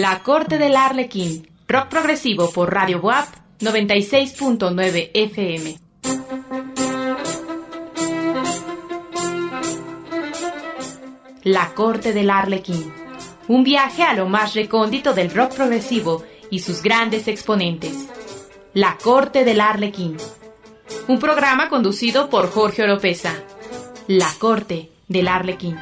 La 0.00 0.22
Corte 0.22 0.58
del 0.58 0.76
Arlequín, 0.76 1.50
rock 1.66 1.88
progresivo 1.88 2.52
por 2.52 2.72
Radio 2.72 3.00
WAP 3.00 3.26
96.9 3.58 5.10
FM. 5.12 5.76
La 11.42 11.74
Corte 11.74 12.12
del 12.12 12.30
Arlequín, 12.30 12.92
un 13.48 13.64
viaje 13.64 14.04
a 14.04 14.14
lo 14.14 14.28
más 14.28 14.54
recóndito 14.54 15.14
del 15.14 15.34
rock 15.34 15.56
progresivo 15.56 16.22
y 16.48 16.60
sus 16.60 16.80
grandes 16.80 17.26
exponentes. 17.26 18.06
La 18.74 18.96
Corte 19.02 19.44
del 19.44 19.60
Arlequín, 19.60 20.16
un 21.08 21.18
programa 21.18 21.68
conducido 21.68 22.30
por 22.30 22.52
Jorge 22.52 22.84
Oropesa. 22.84 23.34
La 24.06 24.32
Corte 24.38 24.92
del 25.08 25.26
Arlequín. 25.26 25.76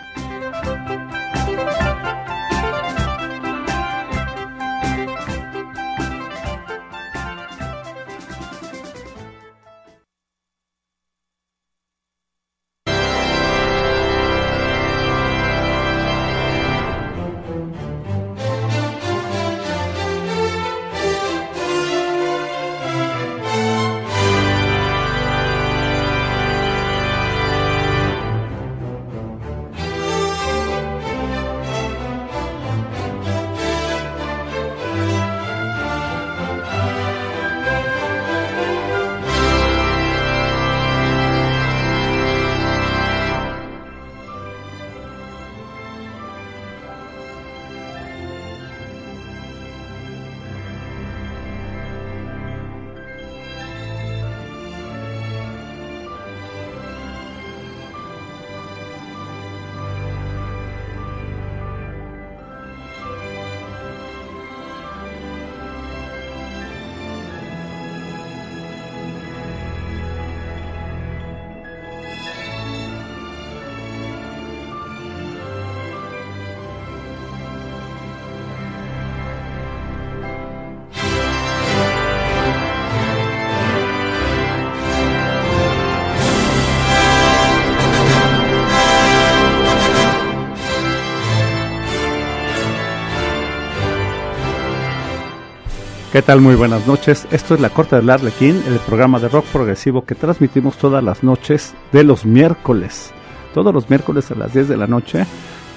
¿Qué 96.17 96.23
tal? 96.23 96.41
Muy 96.41 96.55
buenas 96.55 96.87
noches. 96.87 97.29
Esto 97.31 97.55
es 97.55 97.61
La 97.61 97.69
Corte 97.69 97.95
del 97.95 98.09
Arlequín, 98.09 98.63
el 98.67 98.79
programa 98.87 99.21
de 99.21 99.29
rock 99.29 99.45
progresivo 99.53 100.07
que 100.07 100.15
transmitimos 100.15 100.79
todas 100.79 101.05
las 101.05 101.23
noches 101.23 101.75
de 101.93 102.05
los 102.05 102.25
miércoles. 102.25 103.11
Todos 103.53 103.75
los 103.75 103.91
miércoles 103.91 104.31
a 104.31 104.35
las 104.35 104.55
10 104.55 104.69
de 104.69 104.79
la 104.79 104.87
noche 104.87 105.27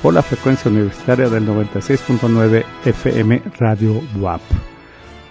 por 0.01 0.13
la 0.13 0.21
frecuencia 0.21 0.71
universitaria 0.71 1.27
del 1.27 1.45
96.9 1.45 2.63
FM 2.85 3.41
Radio 3.59 4.01
WAP. 4.17 4.39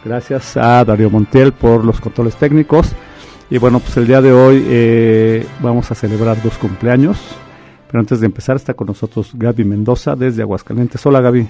Gracias 0.05 0.59
a 0.59 0.85
Darío 0.85 1.09
Montiel 1.09 1.53
por 1.53 1.87
los 1.87 2.03
controles 2.03 2.37
técnicos. 2.37 2.93
Y 3.49 3.57
bueno, 3.57 3.81
pues 3.81 3.97
el 3.97 4.07
día 4.07 4.21
de 4.21 4.33
hoy 4.33 4.63
eh, 4.69 5.47
vamos 5.61 5.91
a 5.91 5.95
celebrar 5.95 6.43
dos 6.43 6.59
cumpleaños. 6.59 7.19
Pero 7.87 8.01
antes 8.01 8.21
de 8.21 8.27
empezar 8.27 8.57
está 8.57 8.75
con 8.75 8.89
nosotros 8.89 9.31
Gaby 9.33 9.65
Mendoza 9.65 10.15
desde 10.17 10.43
Aguascalientes. 10.43 11.07
Hola 11.07 11.23
Gaby. 11.23 11.49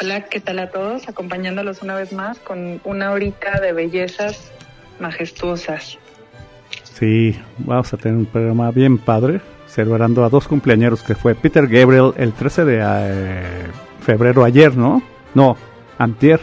Hola, 0.00 0.22
¿qué 0.24 0.40
tal 0.40 0.58
a 0.58 0.70
todos? 0.70 1.08
Acompañándolos 1.08 1.82
una 1.82 1.94
vez 1.94 2.12
más 2.12 2.38
con 2.40 2.80
una 2.84 3.12
horita 3.12 3.60
de 3.60 3.72
bellezas 3.72 4.50
majestuosas. 4.98 5.98
Sí, 6.82 7.38
vamos 7.58 7.92
a 7.92 7.96
tener 7.96 8.18
un 8.18 8.26
programa 8.26 8.72
bien 8.72 8.98
padre, 8.98 9.40
celebrando 9.66 10.24
a 10.24 10.28
dos 10.28 10.48
cumpleañeros 10.48 11.02
que 11.04 11.14
fue 11.14 11.36
Peter 11.36 11.68
Gabriel 11.68 12.12
el 12.16 12.32
13 12.32 12.64
de 12.64 12.80
eh, 12.82 13.66
febrero 14.00 14.44
ayer, 14.44 14.76
¿no? 14.76 15.00
No, 15.32 15.56
antier. 15.96 16.40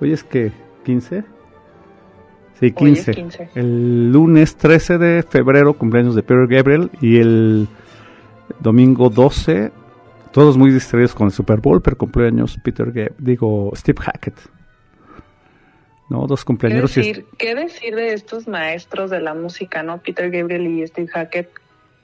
Hoy 0.00 0.12
es 0.12 0.24
que 0.24 0.52
15. 0.84 1.24
Sí, 2.58 2.72
15. 2.72 3.12
15. 3.12 3.48
El 3.54 4.10
lunes 4.10 4.56
13 4.56 4.96
de 4.96 5.22
febrero 5.22 5.74
cumpleaños 5.74 6.14
de 6.14 6.22
Peter 6.22 6.46
Gabriel 6.46 6.90
y 7.02 7.18
el 7.18 7.68
domingo 8.60 9.10
12 9.10 9.70
todos 10.32 10.56
muy 10.56 10.70
distraídos 10.70 11.14
con 11.14 11.26
el 11.26 11.32
Super 11.32 11.60
Bowl, 11.60 11.82
pero 11.82 11.96
cumpleaños 11.96 12.58
Peter 12.62 12.86
Gabriel, 12.86 13.14
digo 13.18 13.70
Steve 13.76 14.00
Hackett. 14.00 14.34
¿No? 16.08 16.26
Dos 16.26 16.44
cumpleaños. 16.44 16.92
¿Qué 16.92 17.00
decir, 17.00 17.26
¿Qué 17.38 17.54
decir 17.54 17.94
de 17.94 18.12
estos 18.12 18.48
maestros 18.48 19.10
de 19.10 19.20
la 19.20 19.34
música, 19.34 19.82
no? 19.82 19.98
Peter 19.98 20.30
Gabriel 20.30 20.66
y 20.66 20.86
Steve 20.86 21.08
Hackett, 21.08 21.50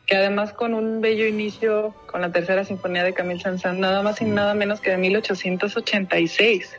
que 0.06 0.16
además 0.16 0.52
con 0.52 0.74
un 0.74 1.00
bello 1.00 1.26
inicio 1.26 1.94
con 2.10 2.22
la 2.22 2.30
tercera 2.30 2.64
sinfonía 2.64 3.02
de 3.02 3.12
Camille 3.12 3.40
Saint-Saëns, 3.40 3.78
nada 3.78 4.02
más 4.02 4.20
y 4.22 4.24
nada 4.24 4.54
menos 4.54 4.80
que 4.80 4.90
de 4.90 4.98
1886. 4.98 6.76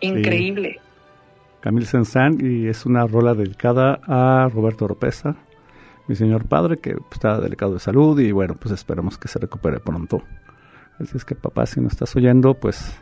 Increíble. 0.00 0.74
Sí. 0.74 0.88
Camille 1.60 1.86
Saint-Saëns 1.86 2.40
y 2.42 2.68
es 2.68 2.86
una 2.86 3.06
rola 3.06 3.34
dedicada 3.34 4.00
a 4.06 4.48
Roberto 4.48 4.84
Oropesa, 4.84 5.36
mi 6.06 6.14
señor 6.14 6.46
padre, 6.46 6.78
que 6.78 6.94
está 7.12 7.40
delicado 7.40 7.74
de 7.74 7.80
salud 7.80 8.18
y 8.20 8.30
bueno, 8.30 8.54
pues 8.54 8.72
esperamos 8.72 9.18
que 9.18 9.28
se 9.28 9.38
recupere 9.38 9.80
pronto. 9.80 10.22
Así 11.00 11.16
es 11.16 11.24
que 11.24 11.34
papá, 11.34 11.66
si 11.66 11.80
nos 11.80 11.92
estás 11.92 12.14
oyendo, 12.16 12.54
pues 12.54 12.94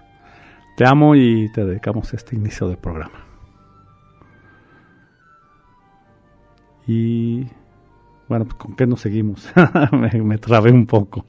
te 0.76 0.86
amo 0.86 1.14
y 1.14 1.50
te 1.52 1.64
dedicamos 1.64 2.12
este 2.12 2.36
inicio 2.36 2.68
de 2.68 2.76
programa. 2.76 3.24
Y 6.86 7.46
bueno, 8.28 8.44
pues 8.44 8.56
con 8.56 8.76
qué 8.76 8.86
nos 8.86 9.00
seguimos. 9.00 9.48
me, 9.92 10.22
me, 10.22 10.38
trabé 10.38 10.70
un 10.70 10.86
poco. 10.86 11.26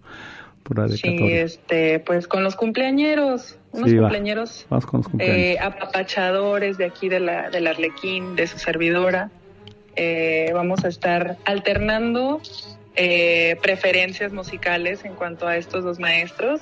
Por 0.64 0.90
sí, 0.90 1.16
este, 1.32 2.00
pues 2.00 2.28
con 2.28 2.44
los 2.44 2.58
cumpleañeros, 2.58 3.58
unos 3.72 3.90
sí, 3.90 3.98
cumpleañeros, 3.98 4.68
va. 4.72 4.82
con 4.82 5.00
los 5.00 5.08
cumpleaños. 5.08 5.38
Eh, 5.38 5.60
apapachadores 5.62 6.78
de 6.78 6.84
aquí 6.84 7.08
de 7.08 7.22
la, 7.22 7.50
del 7.50 7.68
Arlequín, 7.68 8.36
de 8.36 8.48
su 8.48 8.60
servidora. 8.60 9.32
Eh, 9.96 10.52
vamos 10.54 10.84
a 10.84 10.90
estar 10.90 11.38
alternando 11.46 12.42
eh, 13.00 13.58
preferencias 13.62 14.34
musicales 14.34 15.06
en 15.06 15.14
cuanto 15.14 15.48
a 15.48 15.56
estos 15.56 15.84
dos 15.84 16.00
maestros. 16.00 16.62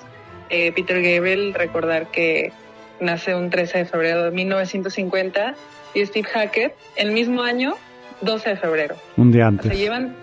Eh, 0.50 0.74
Peter 0.74 1.02
Gabriel, 1.02 1.54
recordar 1.54 2.12
que 2.12 2.52
nace 3.00 3.34
un 3.34 3.50
13 3.50 3.80
de 3.80 3.86
febrero 3.86 4.24
de 4.26 4.32
1950 4.32 5.56
y 5.94 6.06
Steve 6.06 6.28
Hackett 6.28 6.76
el 6.98 7.14
mismo 7.14 7.42
año, 7.42 7.76
12 8.20 8.50
de 8.50 8.58
febrero. 8.58 8.96
Un 9.16 9.32
día 9.32 9.48
antes. 9.48 9.72
Se 9.72 9.78
llevan 9.78 10.14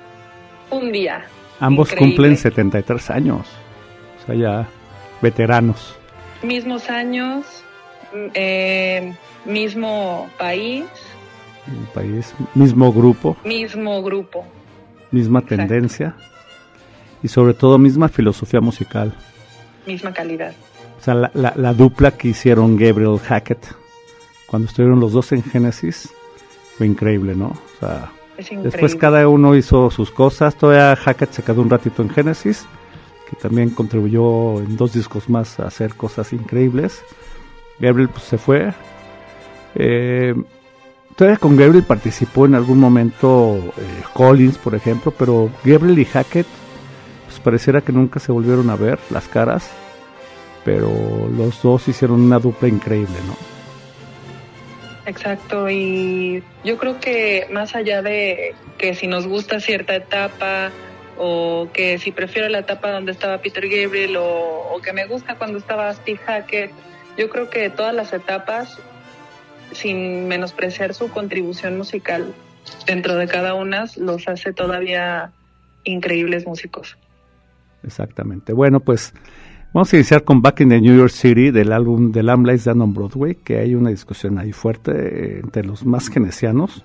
un 0.70 0.92
día. 0.92 1.24
Ambos 1.60 1.90
Increíble. 1.92 2.16
cumplen 2.16 2.36
73 2.36 3.10
años, 3.10 3.48
o 4.22 4.26
sea, 4.26 4.34
ya 4.34 4.68
veteranos. 5.22 5.96
Mismos 6.42 6.90
años, 6.90 7.46
eh, 8.34 9.14
mismo 9.46 10.28
país. 10.38 10.84
El 11.66 11.86
país, 11.94 12.34
mismo 12.54 12.92
grupo. 12.92 13.36
Mismo 13.44 14.02
grupo 14.02 14.44
misma 15.12 15.40
Exacto. 15.40 15.56
tendencia 15.56 16.16
y 17.22 17.28
sobre 17.28 17.54
todo 17.54 17.78
misma 17.78 18.08
filosofía 18.08 18.60
musical. 18.60 19.14
Misma 19.86 20.12
calidad. 20.12 20.52
O 20.98 21.04
sea, 21.04 21.14
la, 21.14 21.30
la, 21.34 21.52
la, 21.56 21.74
dupla 21.74 22.12
que 22.12 22.28
hicieron 22.28 22.76
Gabriel 22.76 23.18
Hackett 23.18 23.74
cuando 24.46 24.68
estuvieron 24.68 25.00
los 25.00 25.12
dos 25.12 25.32
en 25.32 25.42
Genesis 25.42 26.12
fue 26.76 26.86
increíble, 26.86 27.34
¿no? 27.34 27.46
O 27.46 27.80
sea, 27.80 28.12
después 28.62 28.94
cada 28.96 29.26
uno 29.28 29.56
hizo 29.56 29.90
sus 29.90 30.10
cosas. 30.10 30.56
Todavía 30.56 30.96
Hackett 30.96 31.32
se 31.32 31.42
quedó 31.42 31.62
un 31.62 31.70
ratito 31.70 32.02
en 32.02 32.10
Genesis, 32.10 32.66
que 33.28 33.36
también 33.36 33.70
contribuyó 33.70 34.60
en 34.60 34.76
dos 34.76 34.92
discos 34.92 35.28
más 35.28 35.58
a 35.58 35.66
hacer 35.66 35.94
cosas 35.94 36.32
increíbles. 36.32 37.02
Gabriel 37.78 38.08
pues, 38.08 38.24
se 38.24 38.38
fue. 38.38 38.72
Eh, 39.74 40.34
Todavía 41.16 41.38
con 41.38 41.56
Gabriel 41.56 41.84
participó 41.84 42.46
en 42.46 42.54
algún 42.54 42.78
momento 42.78 43.56
eh, 43.76 44.02
Collins, 44.14 44.58
por 44.58 44.74
ejemplo, 44.74 45.12
pero 45.16 45.50
Gabriel 45.64 45.98
y 45.98 46.04
Hackett, 46.04 46.46
pues 47.26 47.38
pareciera 47.40 47.80
que 47.80 47.92
nunca 47.92 48.18
se 48.18 48.32
volvieron 48.32 48.70
a 48.70 48.76
ver 48.76 48.98
las 49.10 49.28
caras. 49.28 49.70
pero 50.64 50.88
los 51.36 51.60
dos 51.60 51.88
hicieron 51.88 52.20
una 52.20 52.38
dupla 52.38 52.68
increíble, 52.68 53.16
¿no? 53.26 53.34
Exacto, 55.04 55.68
y 55.68 56.42
yo 56.62 56.78
creo 56.78 57.00
que 57.00 57.48
más 57.50 57.74
allá 57.74 58.02
de 58.02 58.54
que 58.78 58.94
si 58.94 59.08
nos 59.08 59.26
gusta 59.26 59.58
cierta 59.58 59.96
etapa 59.96 60.70
o 61.18 61.68
que 61.72 61.98
si 61.98 62.12
prefiero 62.12 62.48
la 62.48 62.60
etapa 62.60 62.90
donde 62.92 63.12
estaba 63.12 63.38
Peter 63.38 63.68
Gabriel 63.68 64.16
o, 64.18 64.80
que 64.82 64.92
me 64.92 65.06
gusta 65.06 65.36
cuando 65.36 65.58
estaba 65.58 65.92
Steve 65.94 66.20
Hackett, 66.24 66.70
yo 67.16 67.28
creo 67.30 67.50
que 67.50 67.70
todas 67.70 67.94
las 67.94 68.12
etapas, 68.12 68.78
sin 69.72 70.28
menospreciar 70.28 70.94
su 70.94 71.08
contribución 71.08 71.76
musical 71.76 72.34
dentro 72.86 73.16
de 73.16 73.26
cada 73.28 73.54
una, 73.54 73.86
los 73.96 74.28
hace 74.28 74.52
todavía 74.52 75.32
increíbles 75.84 76.46
músicos. 76.46 76.96
Exactamente. 77.82 78.52
Bueno, 78.52 78.80
pues 78.80 79.12
vamos 79.72 79.92
a 79.92 79.96
iniciar 79.96 80.24
con 80.24 80.42
Back 80.42 80.60
in 80.60 80.68
the 80.68 80.80
New 80.80 80.96
York 80.96 81.10
City 81.10 81.50
del 81.50 81.72
álbum 81.72 82.12
The 82.12 82.22
Lamb 82.22 82.46
Lies 82.46 82.64
Down 82.64 82.80
on 82.80 82.94
Broadway, 82.94 83.34
que 83.34 83.58
hay 83.58 83.74
una 83.74 83.90
discusión 83.90 84.38
ahí 84.38 84.52
fuerte 84.52 84.92
eh, 84.92 85.40
entre 85.42 85.64
los 85.64 85.84
más 85.84 86.08
genesianos. 86.08 86.84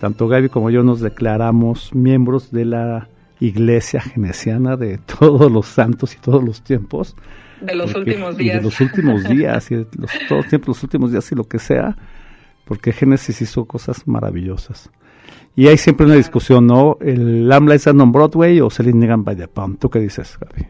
Tanto 0.00 0.28
Gaby 0.28 0.48
como 0.48 0.70
yo 0.70 0.82
nos 0.82 1.00
declaramos 1.00 1.94
miembros 1.94 2.50
de 2.52 2.64
la 2.64 3.08
iglesia 3.40 4.00
genesiana 4.00 4.76
de 4.76 4.98
todos 5.18 5.50
los 5.50 5.66
santos 5.66 6.14
y 6.14 6.18
todos 6.18 6.42
los 6.42 6.62
tiempos. 6.62 7.14
De 7.60 7.74
los 7.74 7.94
últimos 7.94 8.36
días. 8.36 8.56
de 8.58 8.62
los 8.62 8.80
últimos 8.80 9.24
días, 9.24 9.70
y 9.70 9.76
de 9.76 9.86
los, 9.98 10.10
todos 10.28 10.46
tiempos, 10.48 10.68
los 10.68 10.82
últimos 10.82 11.12
días 11.12 11.30
y 11.32 11.34
lo 11.34 11.44
que 11.44 11.58
sea, 11.58 11.96
porque 12.64 12.92
Génesis 12.92 13.40
hizo 13.42 13.64
cosas 13.64 14.06
maravillosas. 14.06 14.90
Y 15.56 15.66
hay 15.66 15.76
siempre 15.76 16.06
una 16.06 16.14
discusión, 16.14 16.66
¿no? 16.66 16.98
¿El 17.00 17.48
Lamb 17.48 17.68
Lies 17.68 17.86
on 17.88 18.12
Broadway 18.12 18.60
o 18.60 18.70
Celine 18.70 19.00
Negan 19.00 19.24
by 19.24 19.34
the 19.34 19.48
Pound? 19.48 19.78
¿Tú 19.80 19.90
qué 19.90 19.98
dices, 19.98 20.38
Gaby? 20.38 20.68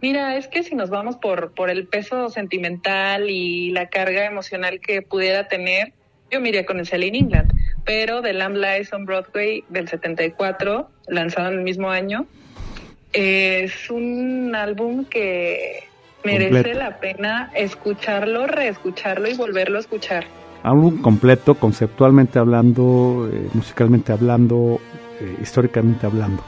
Mira, 0.00 0.36
es 0.36 0.48
que 0.48 0.62
si 0.62 0.74
nos 0.74 0.90
vamos 0.90 1.16
por, 1.16 1.52
por 1.52 1.70
el 1.70 1.86
peso 1.86 2.28
sentimental 2.28 3.28
y 3.28 3.70
la 3.70 3.88
carga 3.88 4.26
emocional 4.26 4.80
que 4.80 5.02
pudiera 5.02 5.48
tener, 5.48 5.92
yo 6.30 6.40
me 6.40 6.48
iría 6.50 6.66
con 6.66 6.78
el 6.78 6.86
Celine 6.86 7.18
England. 7.18 7.52
Pero 7.84 8.22
The 8.22 8.32
Lamb 8.32 8.56
Lies 8.56 8.92
on 8.92 9.04
Broadway 9.04 9.64
del 9.68 9.88
74, 9.88 10.90
lanzado 11.08 11.48
en 11.52 11.58
el 11.58 11.64
mismo 11.64 11.90
año, 11.90 12.26
es 13.14 13.90
un 13.90 14.54
álbum 14.54 15.06
que 15.06 15.84
merece 16.24 16.74
la 16.74 16.98
pena 17.00 17.50
escucharlo, 17.54 18.46
reescucharlo 18.46 19.28
y 19.28 19.34
volverlo 19.34 19.78
a 19.78 19.80
escuchar 19.80 20.26
álbum 20.64 21.02
completo, 21.02 21.54
conceptualmente 21.54 22.38
hablando, 22.38 23.28
eh, 23.30 23.48
musicalmente 23.52 24.12
hablando, 24.12 24.80
eh, 25.20 25.36
históricamente 25.40 26.06
hablando. 26.06 26.42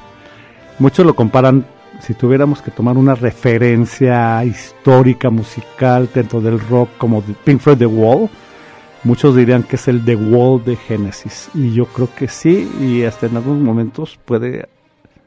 Muchos 0.79 1.07
lo 1.07 1.15
comparan, 1.15 1.67
si 2.01 2.15
tuviéramos 2.15 2.63
que 2.63 2.71
tomar 2.71 2.97
una 2.97 3.15
referencia 3.15 4.43
histórica, 4.45 5.31
musical 5.31 6.09
dentro 6.13 6.41
del 6.41 6.59
rock 6.59 6.89
como 6.97 7.23
Pink 7.23 7.61
Floyd 7.61 7.79
The 7.79 7.87
Wall, 7.87 8.31
muchos 9.05 9.37
dirían 9.37 9.63
que 9.63 9.77
es 9.77 9.87
el 9.87 10.03
The 10.05 10.17
Wall 10.17 10.65
de 10.65 10.77
Genesis. 10.77 11.51
Y 11.55 11.75
yo 11.75 11.85
creo 11.85 12.09
que 12.17 12.29
sí, 12.29 12.71
y 12.81 13.05
hasta 13.05 13.27
en 13.27 13.37
algunos 13.37 13.63
momentos 13.63 14.19
puede 14.25 14.67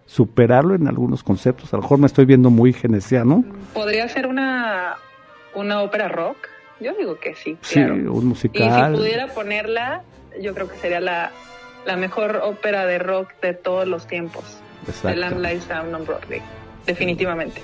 superarlo 0.10 0.74
en 0.74 0.88
algunos 0.88 1.22
conceptos. 1.22 1.72
A 1.72 1.78
lo 1.78 1.84
mejor 1.84 2.00
me 2.00 2.08
estoy 2.08 2.26
viendo 2.26 2.50
muy 2.50 2.74
genesiano. 2.74 3.44
¿Podría 3.76 4.10
ser 4.10 4.26
una, 4.26 4.96
una 5.54 5.82
ópera 5.84 6.08
rock? 6.08 6.36
Yo 6.80 6.94
digo 6.98 7.20
que 7.20 7.36
sí. 7.36 7.58
Sí, 7.62 7.80
un 7.80 8.26
musical. 8.26 8.94
Y 8.94 8.96
si 8.96 9.02
pudiera 9.02 9.28
ponerla, 9.28 10.02
yo 10.42 10.56
creo 10.56 10.68
que 10.68 10.78
sería 10.78 11.00
la, 11.00 11.30
la 11.86 11.96
mejor 11.96 12.42
ópera 12.44 12.88
de 12.88 12.98
rock 12.98 13.30
de 13.44 13.54
todos 13.54 13.88
los 13.88 14.08
tiempos. 14.08 14.44
Exacto. 14.88 15.10
The 15.10 15.16
Lamb 15.16 15.42
Lies 15.42 15.68
Down 15.68 15.94
on 15.94 16.06
Broadway. 16.06 16.42
Definitivamente. 16.88 17.62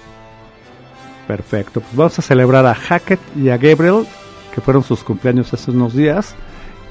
Perfecto. 1.27 1.81
Pues 1.81 1.95
vamos 1.95 2.19
a 2.19 2.21
celebrar 2.21 2.67
a 2.67 2.75
Hackett 2.75 3.19
y 3.35 3.49
a 3.49 3.57
Gabriel, 3.57 4.05
que 4.53 4.61
fueron 4.61 4.83
sus 4.83 5.03
cumpleaños 5.03 5.51
hace 5.51 5.71
unos 5.71 5.95
días. 5.95 6.35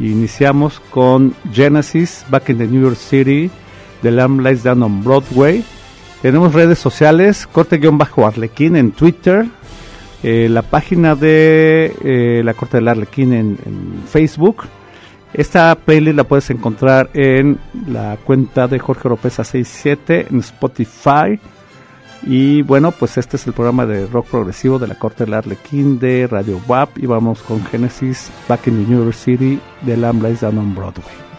Iniciamos 0.00 0.80
con 0.90 1.32
Genesis, 1.52 2.26
Back 2.28 2.48
in 2.48 2.58
the 2.58 2.66
New 2.66 2.82
York 2.82 2.96
City, 2.96 3.52
The 4.04 4.10
Lamb 4.10 4.40
Lies 4.40 4.62
Down 4.62 4.82
on 4.82 5.02
Broadway. 5.02 5.64
Tenemos 6.20 6.52
redes 6.52 6.78
sociales, 6.78 7.46
corte-arlequín 7.46 8.76
en 8.76 8.92
Twitter, 8.92 9.46
eh, 10.22 10.48
la 10.50 10.60
página 10.60 11.14
de 11.14 11.96
eh, 12.04 12.42
la 12.44 12.52
Corte 12.52 12.76
del 12.76 12.88
Arlequín 12.88 13.32
en, 13.32 13.58
Facebook. 14.06 14.64
Esta 15.32 15.74
playlist 15.74 16.16
la 16.16 16.24
puedes 16.24 16.50
encontrar 16.50 17.08
en 17.14 17.58
la 17.88 18.18
cuenta 18.22 18.68
de 18.68 18.78
Jorge 18.78 19.08
Oropesa 19.08 19.42
67 19.42 20.26
en 20.30 20.38
Spotify. 20.40 21.40
Y 22.26 22.60
bueno, 22.60 22.92
pues 22.92 23.16
este 23.16 23.36
es 23.36 23.46
el 23.46 23.54
programa 23.54 23.86
de 23.86 24.06
rock 24.06 24.26
progresivo 24.26 24.78
de 24.78 24.86
la 24.86 24.98
Corte 24.98 25.24
del 25.24 25.32
Arlequín 25.32 25.98
de 25.98 26.26
Radio 26.26 26.60
WAP. 26.68 26.98
Y 26.98 27.06
vamos 27.06 27.40
con 27.40 27.64
Genesis 27.64 28.30
Back 28.48 28.66
in 28.66 28.84
the 28.84 28.90
New 28.90 29.02
York 29.02 29.14
City 29.14 29.58
de 29.80 29.96
Lamb 29.96 30.20
Down 30.20 30.58
on 30.58 30.74
Broadway. 30.74 31.33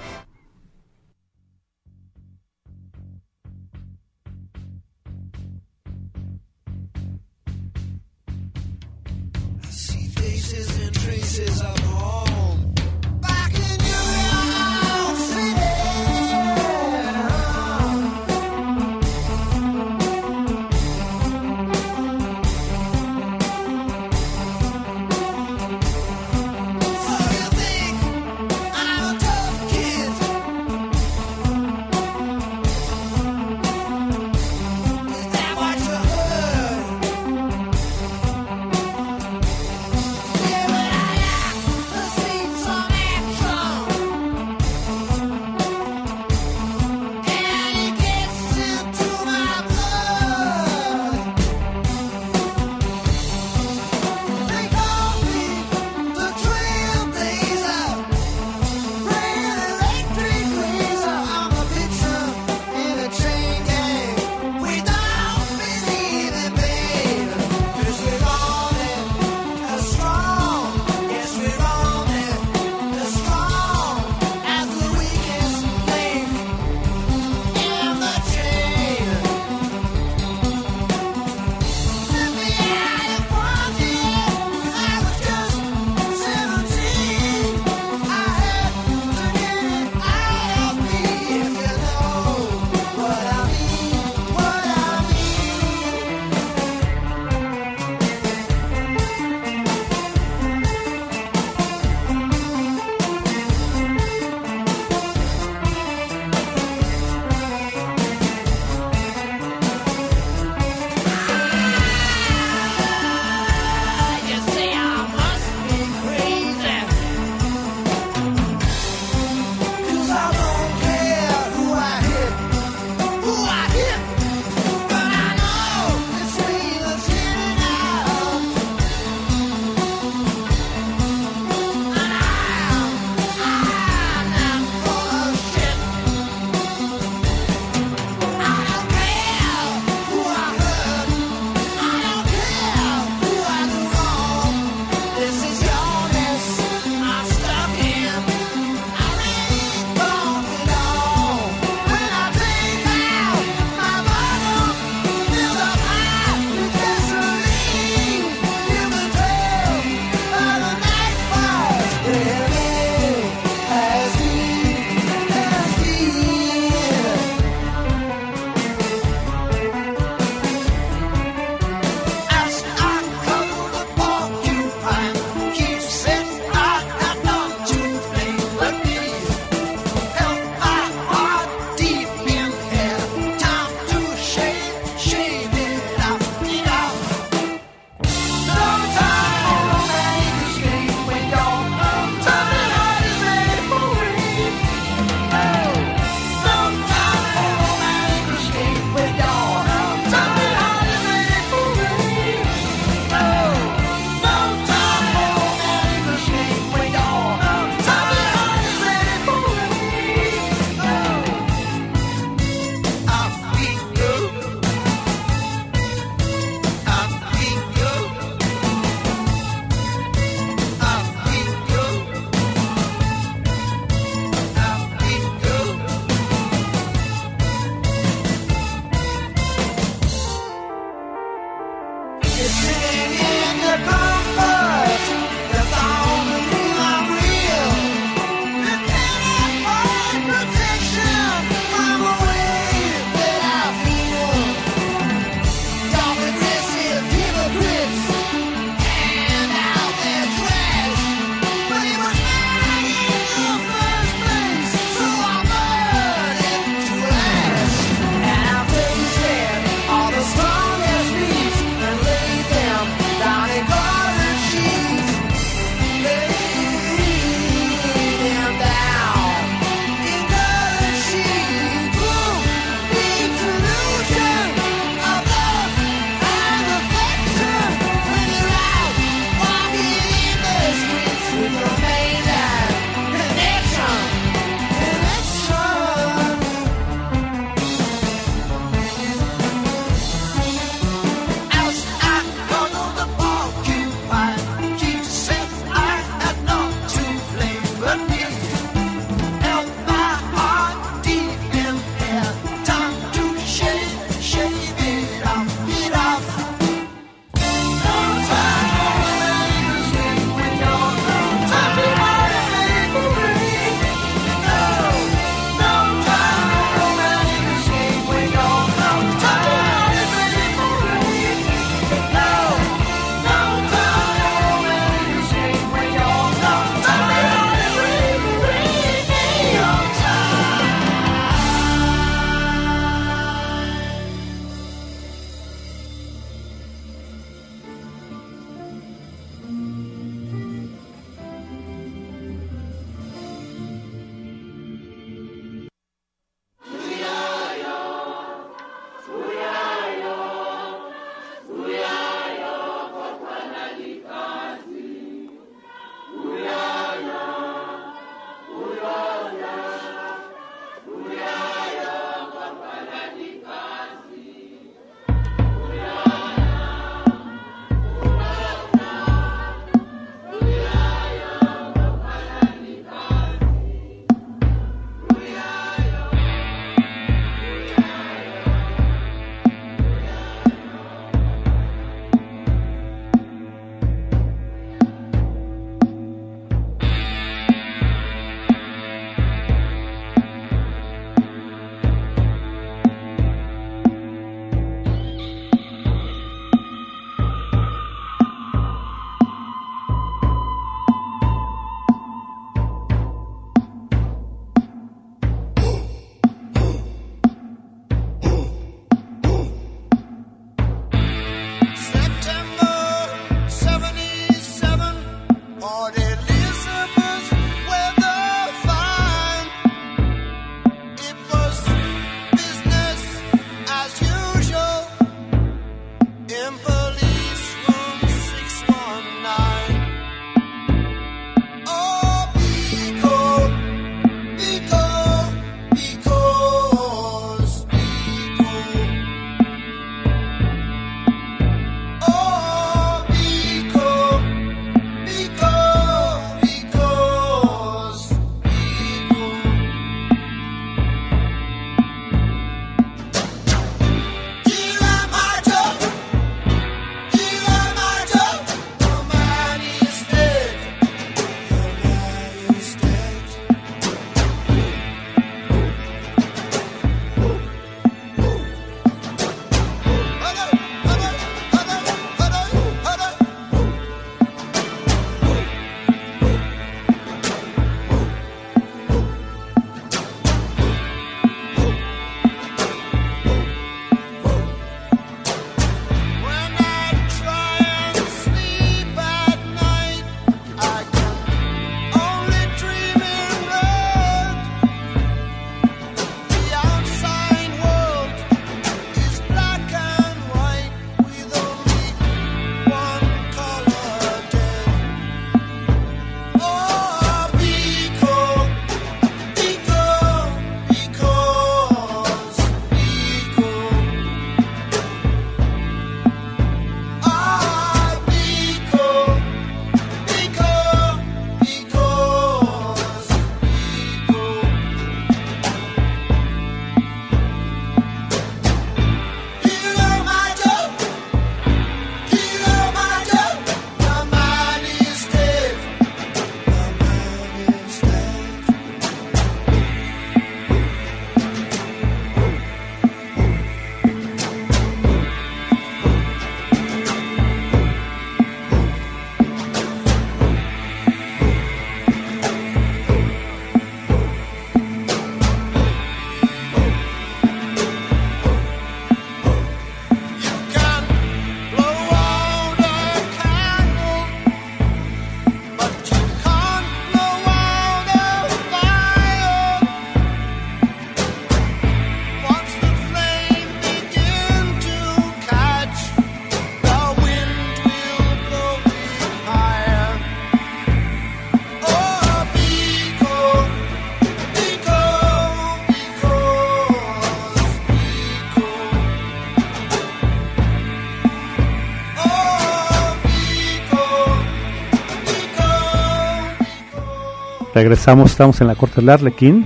Regresamos, 597.56 598.12
estamos 598.12 598.42
en 598.42 598.48
la 598.48 598.56
corte 598.56 598.82
del 598.82 598.90
Arlequín. 598.90 599.46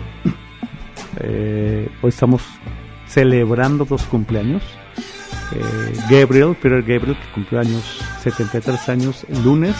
Eh, 1.19 1.87
hoy 2.01 2.09
estamos 2.09 2.41
celebrando 3.05 3.85
dos 3.85 4.01
cumpleaños. 4.05 4.63
Eh, 5.53 5.93
Gabriel, 6.09 6.55
Peter 6.59 6.81
Gabriel, 6.81 7.15
que 7.15 7.31
cumplió 7.35 7.59
años, 7.59 8.01
73 8.23 8.89
años 8.89 9.27
el 9.29 9.43
lunes. 9.43 9.75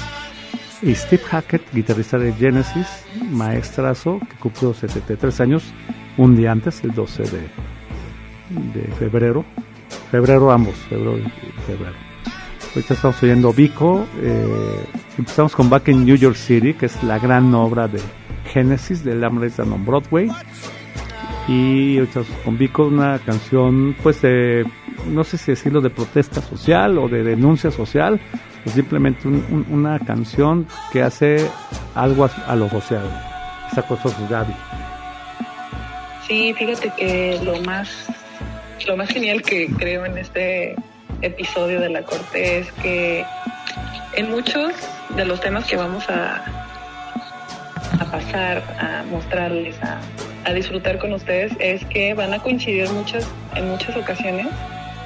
Y 0.84 0.94
Steve 0.94 1.24
Hackett, 1.24 1.74
guitarrista 1.74 2.20
de 2.20 2.32
Genesis, 2.34 3.04
maestrazo, 3.32 4.20
que 4.20 4.36
cumplió 4.36 4.76
73 4.76 5.42
años 5.42 5.63
un 6.15 6.36
día 6.36 6.52
antes, 6.52 6.84
el 6.84 6.94
12 6.94 7.24
de, 7.24 7.42
de 8.80 8.88
febrero. 9.00 9.44
Febrero 10.12 10.52
ambos, 10.52 10.76
febrero 10.88 11.18
y 11.18 11.62
febrero. 11.65 12.09
Ahorita 12.75 12.93
estamos 12.93 13.23
oyendo 13.23 13.51
Vico. 13.51 14.05
Eh, 14.21 14.86
empezamos 15.17 15.55
con 15.55 15.71
Back 15.71 15.88
in 15.88 16.05
New 16.05 16.15
York 16.15 16.36
City, 16.36 16.75
que 16.75 16.86
es 16.86 17.03
la 17.03 17.17
gran 17.17 17.53
obra 17.55 17.88
de 17.88 17.99
Genesis 18.53 19.03
de 19.03 19.15
Lamb 19.15 19.41
on 19.60 19.86
Broadway. 19.86 20.29
Y 21.47 21.97
ahorita 21.97 22.21
con 22.45 22.60
Vico 22.60 22.86
una 22.86 23.17
canción, 23.17 23.95
pues, 24.03 24.21
de, 24.21 24.65
no 25.08 25.23
sé 25.23 25.39
si 25.39 25.51
decirlo 25.51 25.82
de 25.82 25.89
protesta 25.89 26.41
social 26.41 26.99
o 26.99 27.08
de 27.08 27.23
denuncia 27.23 27.71
social, 27.71 28.21
o 28.63 28.69
simplemente 28.69 29.27
una 29.27 29.97
canción 29.97 30.67
que 30.91 31.01
hace 31.01 31.49
algo 31.95 32.29
a, 32.45 32.55
lo 32.55 32.69
social. 32.69 33.03
Esa 33.71 33.82
cosa 33.82 34.10
es 34.10 34.29
Gaby. 34.29 34.53
Sí, 36.27 36.53
fíjate 36.53 36.91
que 36.95 37.39
lo 37.43 37.60
más, 37.63 37.89
lo 38.86 38.95
más 38.95 39.10
genial 39.10 39.41
que 39.41 39.67
creo 39.75 40.05
en 40.05 40.19
este 40.19 40.75
episodio 41.21 41.79
de 41.79 41.89
la 41.89 42.03
corte 42.03 42.60
es 42.60 42.71
que 42.73 43.25
en 44.13 44.32
muchos 44.32 44.73
de 45.15 45.25
los 45.25 45.39
temas 45.41 45.65
que 45.65 45.75
vamos 45.75 46.10
a, 46.10 46.43
a 47.99 48.05
pasar, 48.12 48.63
a 48.79 49.03
mostrarles, 49.10 49.75
a, 49.84 49.99
a, 50.45 50.53
disfrutar 50.53 50.97
con 50.99 51.13
ustedes, 51.13 51.53
es 51.60 51.84
que 51.86 52.13
van 52.13 52.34
a 52.34 52.39
coincidir 52.39 52.89
muchas, 52.89 53.27
en 53.55 53.69
muchas 53.69 53.95
ocasiones 53.95 54.47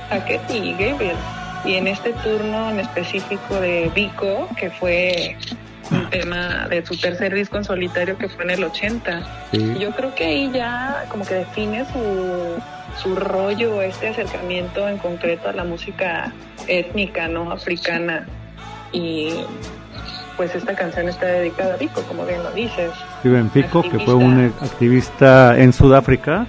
Hackett 0.09 0.41
y 0.51 0.71
Gabriel. 0.73 1.17
Y 1.65 1.75
en 1.75 1.87
este 1.87 2.11
turno 2.13 2.71
en 2.71 2.79
específico 2.79 3.59
de 3.59 3.89
Vico, 3.95 4.49
que 4.57 4.69
fue 4.69 5.37
un 5.91 6.09
tema 6.09 6.67
de 6.69 6.85
su 6.85 6.97
tercer 6.97 7.33
disco 7.33 7.57
en 7.57 7.63
solitario 7.63 8.17
que 8.17 8.27
fue 8.27 8.43
en 8.43 8.51
el 8.51 8.63
80, 8.63 9.49
yo 9.79 9.91
creo 9.91 10.13
que 10.13 10.25
ahí 10.25 10.51
ya 10.53 11.05
como 11.09 11.25
que 11.25 11.35
define 11.35 11.85
su 11.85 12.61
su 13.01 13.15
rollo, 13.15 13.81
este 13.81 14.09
acercamiento 14.09 14.87
en 14.87 14.97
concreto 14.97 15.49
a 15.49 15.53
la 15.53 15.63
música 15.63 16.33
étnica, 16.67 17.27
¿no? 17.27 17.51
Africana. 17.51 18.27
Y 18.91 19.33
pues 20.37 20.53
esta 20.55 20.75
canción 20.75 21.09
está 21.09 21.27
dedicada 21.27 21.75
a 21.75 21.77
Pico, 21.77 22.01
como 22.03 22.25
bien 22.25 22.43
lo 22.43 22.51
dices. 22.51 22.91
Steven 23.19 23.49
Pico, 23.49 23.81
que 23.83 23.99
fue 23.99 24.13
un 24.13 24.53
activista 24.61 25.57
en 25.57 25.73
Sudáfrica, 25.73 26.47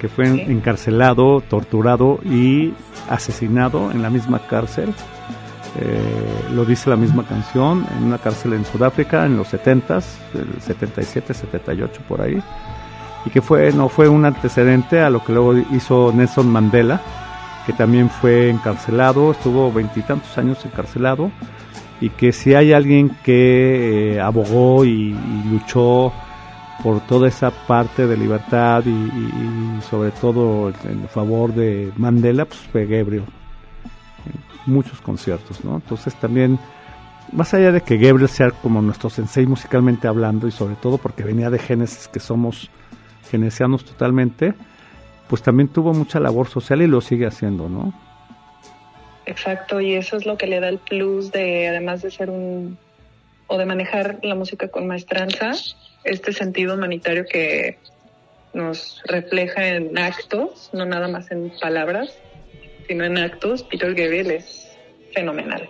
que 0.00 0.08
fue 0.08 0.26
encarcelado, 0.26 1.40
torturado 1.40 2.20
y 2.24 2.72
asesinado 3.08 3.90
en 3.90 4.02
la 4.02 4.10
misma 4.10 4.40
cárcel. 4.46 4.94
Eh, 5.80 6.52
lo 6.54 6.64
dice 6.64 6.88
la 6.88 6.96
misma 6.96 7.26
canción, 7.26 7.84
en 7.98 8.04
una 8.04 8.18
cárcel 8.18 8.52
en 8.52 8.64
Sudáfrica 8.64 9.26
en 9.26 9.36
los 9.36 9.52
70s, 9.52 10.04
el 10.34 10.62
77, 10.62 11.34
78 11.34 12.00
por 12.06 12.22
ahí 12.22 12.40
y 13.26 13.30
que 13.30 13.40
fue 13.40 13.72
no 13.72 13.88
fue 13.88 14.08
un 14.08 14.24
antecedente 14.24 15.00
a 15.00 15.10
lo 15.10 15.24
que 15.24 15.32
luego 15.32 15.56
hizo 15.72 16.12
Nelson 16.14 16.48
Mandela, 16.50 17.00
que 17.66 17.72
también 17.72 18.10
fue 18.10 18.50
encarcelado, 18.50 19.32
estuvo 19.32 19.72
veintitantos 19.72 20.36
años 20.36 20.64
encarcelado 20.64 21.30
y 22.00 22.10
que 22.10 22.32
si 22.32 22.54
hay 22.54 22.72
alguien 22.72 23.16
que 23.22 24.16
eh, 24.16 24.20
abogó 24.20 24.84
y, 24.84 25.16
luchó 25.50 26.12
por 26.82 27.00
toda 27.06 27.28
esa 27.28 27.50
parte 27.50 28.06
de 28.06 28.16
libertad 28.16 28.82
y, 28.84 29.80
sobre 29.88 30.10
todo 30.10 30.70
en 30.84 31.08
favor 31.08 31.54
de 31.54 31.92
Mandela, 31.96 32.44
pues 32.44 32.60
fue 32.60 32.84
Gabriel. 32.86 33.24
Muchos 34.66 35.00
conciertos, 35.00 35.64
¿no? 35.64 35.76
Entonces 35.76 36.14
también, 36.16 36.58
más 37.32 37.54
allá 37.54 37.70
de 37.70 37.80
que 37.82 37.96
Gabriel 37.96 38.28
sea 38.28 38.50
como 38.50 38.82
nuestro 38.82 39.08
sensei 39.08 39.46
musicalmente 39.46 40.08
hablando 40.08 40.48
y 40.48 40.50
sobre 40.50 40.74
todo 40.74 40.98
porque 40.98 41.22
venía 41.22 41.48
de 41.50 41.58
Génesis 41.58 42.08
que 42.08 42.20
somos 42.20 42.70
keynesianos 43.34 43.84
totalmente, 43.84 44.54
pues 45.28 45.42
también 45.42 45.68
tuvo 45.68 45.92
mucha 45.92 46.20
labor 46.20 46.46
social 46.46 46.82
y 46.82 46.86
lo 46.86 47.00
sigue 47.00 47.26
haciendo, 47.26 47.68
¿no? 47.68 47.92
Exacto, 49.26 49.80
y 49.80 49.94
eso 49.94 50.16
es 50.16 50.24
lo 50.24 50.38
que 50.38 50.46
le 50.46 50.60
da 50.60 50.68
el 50.68 50.78
plus 50.78 51.32
de, 51.32 51.66
además 51.66 52.02
de 52.02 52.12
ser 52.12 52.30
un, 52.30 52.78
o 53.48 53.58
de 53.58 53.66
manejar 53.66 54.20
la 54.22 54.36
música 54.36 54.68
con 54.68 54.86
maestranza, 54.86 55.50
este 56.04 56.32
sentido 56.32 56.74
humanitario 56.74 57.24
que 57.26 57.76
nos 58.52 59.02
refleja 59.06 59.66
en 59.66 59.98
actos, 59.98 60.70
no 60.72 60.86
nada 60.86 61.08
más 61.08 61.28
en 61.32 61.52
palabras, 61.60 62.16
sino 62.86 63.04
en 63.04 63.18
actos. 63.18 63.64
Peter 63.64 63.94
Gabriel 63.94 64.30
es 64.30 64.76
fenomenal. 65.12 65.68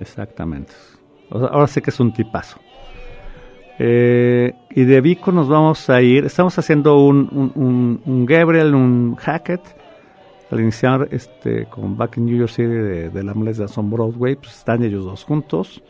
Exactamente. 0.00 0.72
Ahora 1.30 1.66
sé 1.66 1.82
que 1.82 1.90
es 1.90 2.00
un 2.00 2.10
tipazo. 2.14 2.58
Eh, 3.82 4.52
y 4.68 4.84
de 4.84 5.00
Vico 5.00 5.32
nos 5.32 5.48
vamos 5.48 5.88
a 5.88 6.02
ir. 6.02 6.26
Estamos 6.26 6.58
haciendo 6.58 6.98
un, 6.98 7.50
un, 7.54 8.02
un, 8.04 8.26
Gabriel, 8.26 8.74
un 8.74 9.16
Hackett. 9.16 9.62
Al 10.50 10.60
iniciar 10.60 11.08
este 11.12 11.64
con 11.64 11.96
Back 11.96 12.18
in 12.18 12.26
New 12.26 12.36
York 12.36 12.50
City 12.50 12.68
de, 12.68 13.22
la 13.22 13.32
de 13.32 13.68
Son 13.68 13.88
Broadway, 13.90 14.34
pues 14.36 14.58
están 14.58 14.84
ellos 14.84 15.06
dos 15.06 15.24
juntos. 15.24 15.82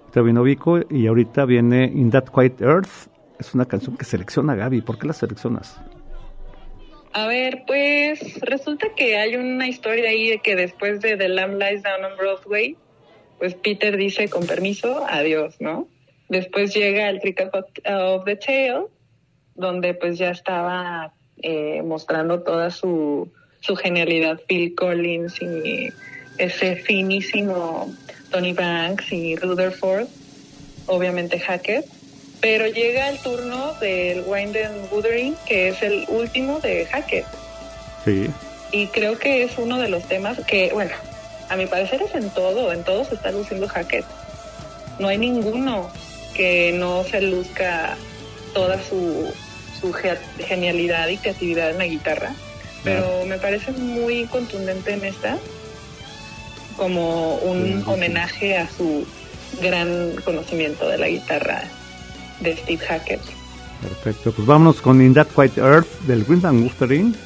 Ahorita 0.00 0.22
vino 0.22 0.42
Vico 0.42 0.80
y 0.90 1.06
ahorita 1.06 1.44
viene 1.44 1.84
In 1.84 2.10
That 2.10 2.24
Quiet 2.34 2.60
Earth. 2.62 3.10
Es 3.38 3.54
una 3.54 3.66
canción 3.66 3.96
que 3.96 4.04
selecciona 4.04 4.56
Gaby. 4.56 4.80
¿Por 4.80 4.98
qué 4.98 5.06
la 5.06 5.12
seleccionas? 5.12 5.78
A 7.12 7.28
ver, 7.28 7.62
pues 7.64 8.40
resulta 8.40 8.88
que 8.96 9.18
hay 9.18 9.36
una 9.36 9.68
historia 9.68 10.10
ahí 10.10 10.30
de 10.30 10.38
que 10.38 10.56
después 10.56 11.00
de 11.00 11.16
The 11.16 11.28
Lamb 11.28 11.60
Lies 11.60 11.84
Down 11.84 12.10
on 12.10 12.16
Broadway, 12.18 12.76
pues 13.38 13.54
Peter 13.54 13.96
dice 13.96 14.28
con 14.28 14.46
permiso, 14.46 15.06
adiós, 15.08 15.60
¿no? 15.60 15.86
Después 16.28 16.74
llega 16.74 17.08
el 17.08 17.20
Trick 17.20 17.40
of 17.52 18.24
the 18.24 18.36
Tail, 18.36 18.86
donde 19.54 19.94
pues 19.94 20.18
ya 20.18 20.30
estaba 20.30 21.12
eh, 21.38 21.82
mostrando 21.82 22.42
toda 22.42 22.70
su, 22.70 23.30
su 23.60 23.76
genialidad 23.76 24.40
Phil 24.46 24.74
Collins 24.74 25.40
y 25.40 25.92
ese 26.38 26.76
finísimo 26.76 27.92
Tony 28.30 28.52
Banks 28.52 29.12
y 29.12 29.36
Rutherford, 29.36 30.06
obviamente 30.86 31.38
Hackett. 31.38 31.86
Pero 32.40 32.66
llega 32.66 33.08
el 33.08 33.18
turno 33.18 33.72
del 33.80 34.24
Wind 34.26 34.56
and 34.56 34.92
Wuthering, 34.92 35.34
que 35.46 35.68
es 35.68 35.82
el 35.82 36.04
último 36.08 36.60
de 36.60 36.86
Hackett. 36.86 37.24
Sí. 38.04 38.28
Y 38.72 38.88
creo 38.88 39.18
que 39.18 39.42
es 39.44 39.56
uno 39.58 39.78
de 39.78 39.88
los 39.88 40.06
temas 40.06 40.38
que, 40.44 40.70
bueno, 40.72 40.92
a 41.48 41.56
mi 41.56 41.66
parecer 41.66 42.02
es 42.02 42.14
en 42.14 42.28
todo, 42.30 42.72
en 42.72 42.84
todo 42.84 43.04
se 43.04 43.14
está 43.14 43.30
luciendo 43.30 43.68
Hackett. 43.68 44.04
No 44.98 45.08
hay 45.08 45.18
ninguno 45.18 45.90
que 46.36 46.72
no 46.72 47.04
se 47.04 47.22
luzca 47.22 47.96
toda 48.52 48.80
su, 48.82 49.32
su 49.80 49.92
genialidad 49.92 51.08
y 51.08 51.16
creatividad 51.16 51.70
en 51.70 51.78
la 51.78 51.86
guitarra, 51.86 52.32
pero 52.84 53.24
me 53.26 53.38
parece 53.38 53.72
muy 53.72 54.26
contundente 54.26 54.92
en 54.92 55.04
esta, 55.04 55.38
como 56.76 57.36
un 57.36 57.82
homenaje 57.86 58.56
a 58.56 58.68
su 58.68 59.06
gran 59.60 60.12
conocimiento 60.24 60.88
de 60.88 60.98
la 60.98 61.08
guitarra 61.08 61.64
de 62.40 62.56
Steve 62.56 62.84
Hackett. 62.86 63.22
Perfecto, 63.82 64.32
pues 64.32 64.46
vámonos 64.46 64.80
con 64.80 65.00
In 65.00 65.14
That 65.14 65.28
Quiet 65.34 65.58
Earth 65.58 66.00
del 66.06 66.24
Wind 66.28 66.44
and 66.44 67.16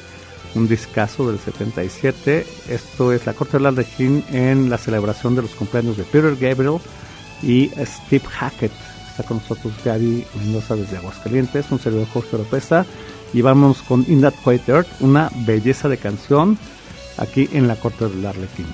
un 0.53 0.67
discazo 0.67 1.29
del 1.29 1.39
77. 1.39 2.45
Esto 2.69 3.13
es 3.13 3.25
la 3.25 3.33
corte 3.33 3.57
de 3.57 3.85
King 3.85 4.21
en 4.31 4.69
la 4.69 4.77
celebración 4.77 5.35
de 5.35 5.43
los 5.43 5.51
cumpleaños 5.51 5.97
de 5.97 6.03
Peter 6.03 6.35
Gabriel 6.35 6.79
y 7.41 7.71
Steve 7.85 8.25
Hackett. 8.29 8.90
Con 9.23 9.37
nosotros 9.37 9.73
Gaby 9.83 10.25
Mendoza 10.35 10.75
desde 10.75 10.97
Aguascalientes, 10.97 11.71
un 11.71 11.79
servidor 11.79 12.07
Jorge 12.07 12.35
Oropesa. 12.35 12.85
Y 13.33 13.41
vamos 13.41 13.81
con 13.81 14.05
In 14.07 14.21
That 14.21 14.33
Quiet 14.43 14.67
Earth, 14.67 14.87
una 14.99 15.31
belleza 15.45 15.87
de 15.87 15.97
canción 15.97 16.57
aquí 17.17 17.49
en 17.53 17.67
la 17.67 17.75
corte 17.75 18.07
del 18.07 18.25
Arlequín. 18.25 18.67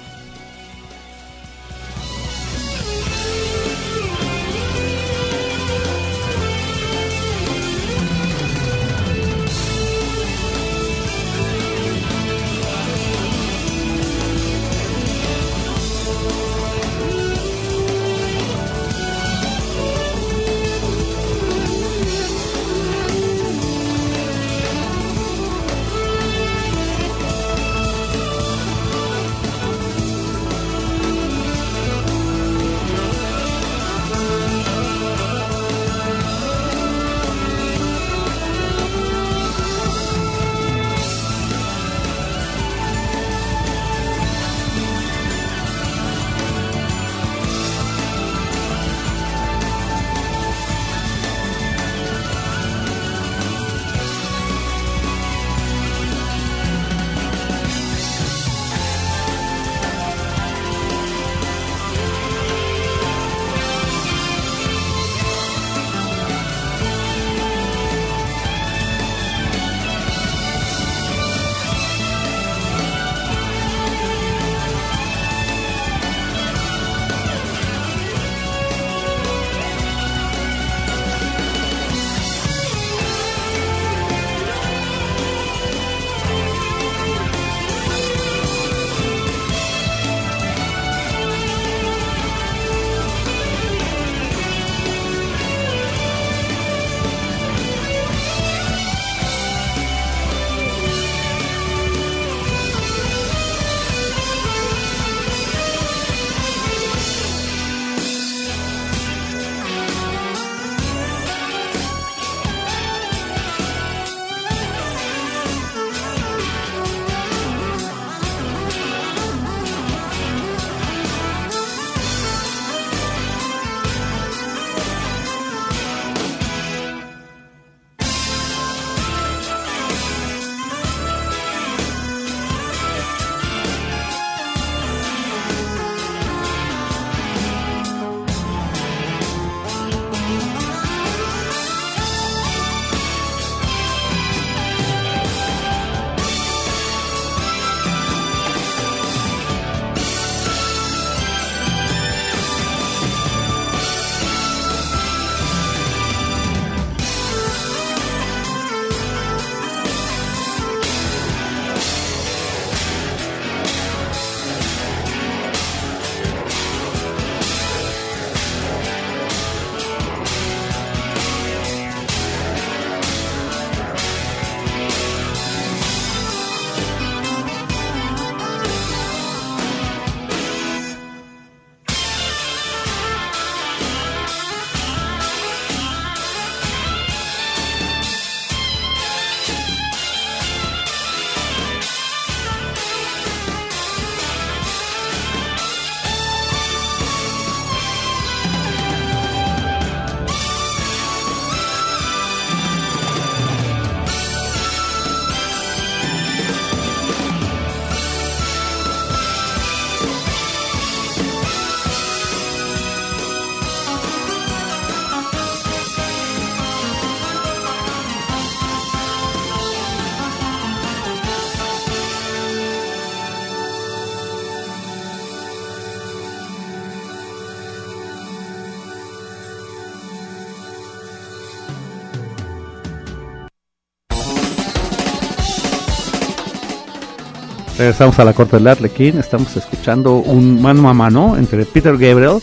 Regresamos 237.87 238.19
a 238.19 238.25
la 238.25 238.33
corte 238.33 238.57
del 238.57 238.67
Arlequín. 238.67 239.17
Estamos 239.17 239.55
escuchando 239.55 240.15
un 240.15 240.61
mano 240.61 240.89
a 240.89 240.93
mano 240.93 241.37
entre 241.37 241.63
Peter 241.63 241.97
Gabriel 241.97 242.39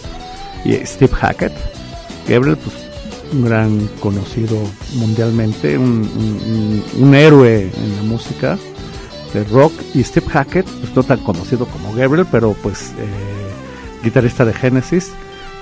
y 0.65 0.73
Steve 0.87 1.13
Hackett. 1.13 1.53
Gabriel, 2.27 2.57
pues, 2.57 2.75
un 3.31 3.45
gran 3.45 3.87
conocido 4.01 4.57
mundialmente, 4.95 5.77
un, 5.77 7.15
héroe 7.15 7.71
en 7.77 7.97
la 7.97 8.03
música 8.05 8.57
de 9.35 9.45
rock. 9.45 9.75
Y 9.93 10.03
Steve 10.03 10.25
Hackett, 10.31 10.65
pues 10.65 10.97
no 10.97 11.03
tan 11.03 11.19
conocido 11.19 11.67
como 11.67 11.93
Gabriel, 11.93 12.27
pero 12.33 12.57
pues 12.63 12.93
eh, 12.99 14.03
guitarrista 14.03 14.47
de 14.47 14.55
Genesis. 14.55 15.13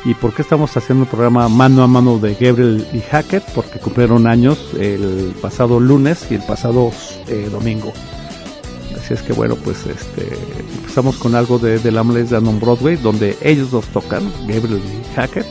¿Y 0.04 0.14
por 0.14 0.32
qué 0.32 0.42
estamos 0.42 0.76
haciendo 0.76 1.06
un 1.06 1.10
programa 1.10 1.48
mano 1.48 1.82
a 1.82 1.88
mano 1.88 2.20
de 2.20 2.34
Gabriel 2.34 2.86
y 2.92 3.00
Hackett? 3.00 3.42
Porque 3.52 3.80
cumplieron 3.80 4.28
años 4.28 4.60
el 4.78 5.34
pasado 5.42 5.80
lunes 5.80 6.28
y 6.30 6.36
el 6.36 6.42
pasado 6.44 6.92
eh, 7.26 7.48
domingo. 7.50 7.92
Es 9.12 9.20
que 9.20 9.34
bueno, 9.34 9.56
pues 9.56 9.86
este 9.86 10.26
empezamos 10.78 11.18
con 11.18 11.34
algo 11.34 11.58
de 11.58 11.78
The 11.78 11.92
Lamles 11.92 12.30
de 12.30 12.38
on 12.38 12.58
Broadway, 12.58 12.96
donde 12.96 13.36
ellos 13.42 13.70
dos 13.70 13.84
tocan, 13.88 14.32
Gabriel 14.48 14.80
y 14.82 15.14
Hackett. 15.14 15.46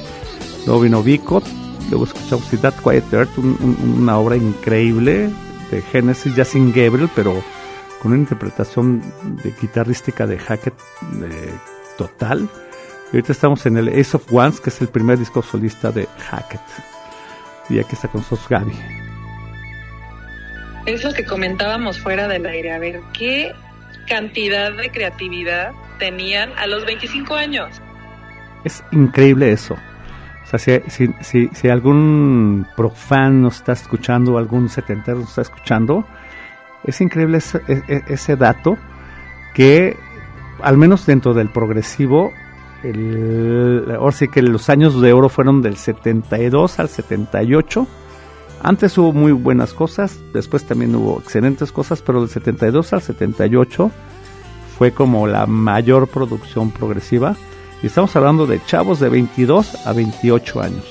Luego 0.66 0.82
vino 0.82 1.04
Vicot, 1.04 1.44
luego 1.92 2.06
escuchamos 2.06 2.50
That 2.60 2.74
Quiet 2.84 3.14
Earth, 3.14 3.38
una 3.38 4.18
obra 4.18 4.36
increíble 4.36 5.30
de 5.70 5.82
Genesis, 5.84 6.36
ya 6.36 6.44
sin 6.44 6.74
Gabriel, 6.74 7.08
pero 7.16 7.36
con 8.02 8.14
una 8.14 8.22
interpretación 8.22 9.04
de 9.44 9.54
guitarrística 9.62 10.26
de 10.26 10.40
Hackett 10.40 10.74
eh, 11.22 11.54
total. 12.00 12.50
Y 13.14 13.18
ahorita 13.18 13.32
estamos 13.32 13.64
en 13.68 13.78
el 13.78 13.90
Ace 13.90 14.18
of 14.18 14.24
Wands, 14.34 14.60
que 14.60 14.72
es 14.72 14.82
el 14.82 14.88
primer 14.88 15.20
disco 15.20 15.44
solista 15.44 15.92
de 15.92 16.08
Hackett. 16.18 16.62
Y 17.70 17.78
aquí 17.78 17.94
está 17.94 18.08
con 18.08 18.22
nosotros 18.22 18.50
Gaby. 18.50 19.01
Eso 20.86 21.14
que 21.14 21.24
comentábamos 21.24 22.00
fuera 22.00 22.28
del 22.28 22.46
aire, 22.46 22.74
a 22.74 22.80
ver, 22.80 23.02
¿qué 23.14 23.54
cantidad 24.08 24.74
de 24.74 24.90
creatividad 24.90 25.72
tenían 26.00 26.52
a 26.58 26.66
los 26.66 26.86
25 26.86 27.36
años? 27.36 27.82
Es 28.64 28.84
increíble 28.92 29.52
eso. 29.52 29.76
O 30.44 30.58
sea, 30.58 30.82
si, 30.90 31.08
si, 31.22 31.48
si, 31.54 31.70
algún 31.70 32.68
profano 32.76 33.44
nos 33.44 33.58
está 33.58 33.74
escuchando, 33.74 34.38
algún 34.38 34.70
setentero 34.70 35.20
nos 35.20 35.30
está 35.30 35.44
escuchando, 35.44 36.06
es 36.84 37.00
increíble 37.00 37.38
ese, 37.38 37.62
e, 37.68 37.84
e, 37.88 38.04
ese, 38.08 38.36
dato 38.36 38.78
que, 39.54 39.96
al 40.62 40.78
menos 40.78 41.06
dentro 41.06 41.34
del 41.34 41.50
progresivo, 41.50 42.34
el, 42.84 43.86
ahora 43.98 44.12
sí 44.12 44.28
que 44.28 44.42
los 44.42 44.70
años 44.70 45.00
de 45.00 45.14
oro 45.14 45.30
fueron 45.30 45.62
del 45.62 45.78
72 45.78 46.80
al 46.80 46.90
78 46.90 47.88
antes 48.64 48.98
hubo 48.98 49.14
muy 49.14 49.32
buenas 49.32 49.74
cosas, 49.74 50.20
después 50.34 50.66
también 50.66 50.96
hubo 50.96 51.20
excelentes 51.20 51.72
cosas, 51.72 52.02
pero 52.02 52.22
del 52.22 52.30
72 52.30 52.94
al 52.94 53.02
78 53.02 53.92
fue 54.78 54.92
como 54.92 55.28
la 55.28 55.46
mayor 55.46 56.08
producción 56.08 56.72
progresiva. 56.72 57.36
Y 57.84 57.88
estamos 57.88 58.16
hablando 58.16 58.46
de 58.46 58.64
chavos 58.66 59.00
de 59.00 59.10
22 59.10 59.88
a 59.88 59.94
28 59.94 60.62
años. 60.62 60.86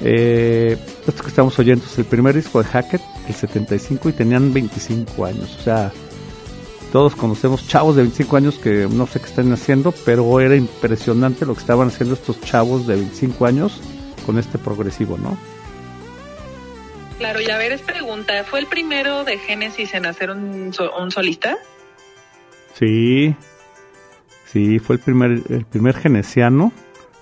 Eh, 0.00 0.76
esto 1.06 1.22
que 1.22 1.28
estamos 1.28 1.58
oyendo 1.58 1.84
es 1.84 1.98
el 1.98 2.04
primer 2.04 2.34
disco 2.34 2.62
de 2.62 2.68
Hackett, 2.68 3.02
el 3.28 3.34
75, 3.34 4.08
y 4.08 4.12
tenían 4.12 4.52
25 4.52 5.24
años. 5.24 5.56
O 5.58 5.62
sea, 5.62 5.92
todos 6.92 7.14
conocemos 7.14 7.66
chavos 7.66 7.96
de 7.96 8.02
25 8.02 8.36
años 8.36 8.54
que 8.56 8.88
no 8.90 9.06
sé 9.06 9.20
qué 9.20 9.26
están 9.26 9.52
haciendo, 9.52 9.92
pero 10.04 10.40
era 10.40 10.56
impresionante 10.56 11.46
lo 11.46 11.54
que 11.54 11.60
estaban 11.60 11.88
haciendo 11.88 12.14
estos 12.14 12.40
chavos 12.40 12.86
de 12.86 12.96
25 12.96 13.46
años 13.46 13.80
con 14.26 14.38
este 14.38 14.58
progresivo, 14.58 15.16
¿no? 15.18 15.36
Claro, 17.18 17.40
y 17.40 17.48
a 17.48 17.58
ver, 17.58 17.72
es 17.72 17.82
pregunta, 17.82 18.42
¿fue 18.44 18.58
el 18.58 18.66
primero 18.66 19.24
de 19.24 19.38
Génesis 19.38 19.94
en 19.94 20.06
hacer 20.06 20.30
un, 20.30 20.72
solista? 21.10 21.56
Sí, 22.74 23.36
sí, 24.46 24.80
fue 24.80 24.96
el 24.96 25.00
primer, 25.00 25.42
el 25.48 25.64
primer 25.64 25.96
genesiano 25.96 26.72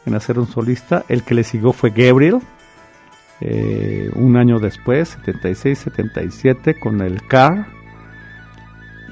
en 0.06 0.14
hacer 0.14 0.38
un 0.38 0.46
solista. 0.46 1.04
El 1.08 1.22
que 1.24 1.34
le 1.34 1.44
siguió 1.44 1.72
fue 1.72 1.90
Gabriel, 1.90 2.38
eh, 3.40 4.10
un 4.14 4.36
año 4.36 4.58
después, 4.58 5.18
76-77, 5.24 6.78
con 6.78 7.02
el 7.02 7.26
Car. 7.26 7.66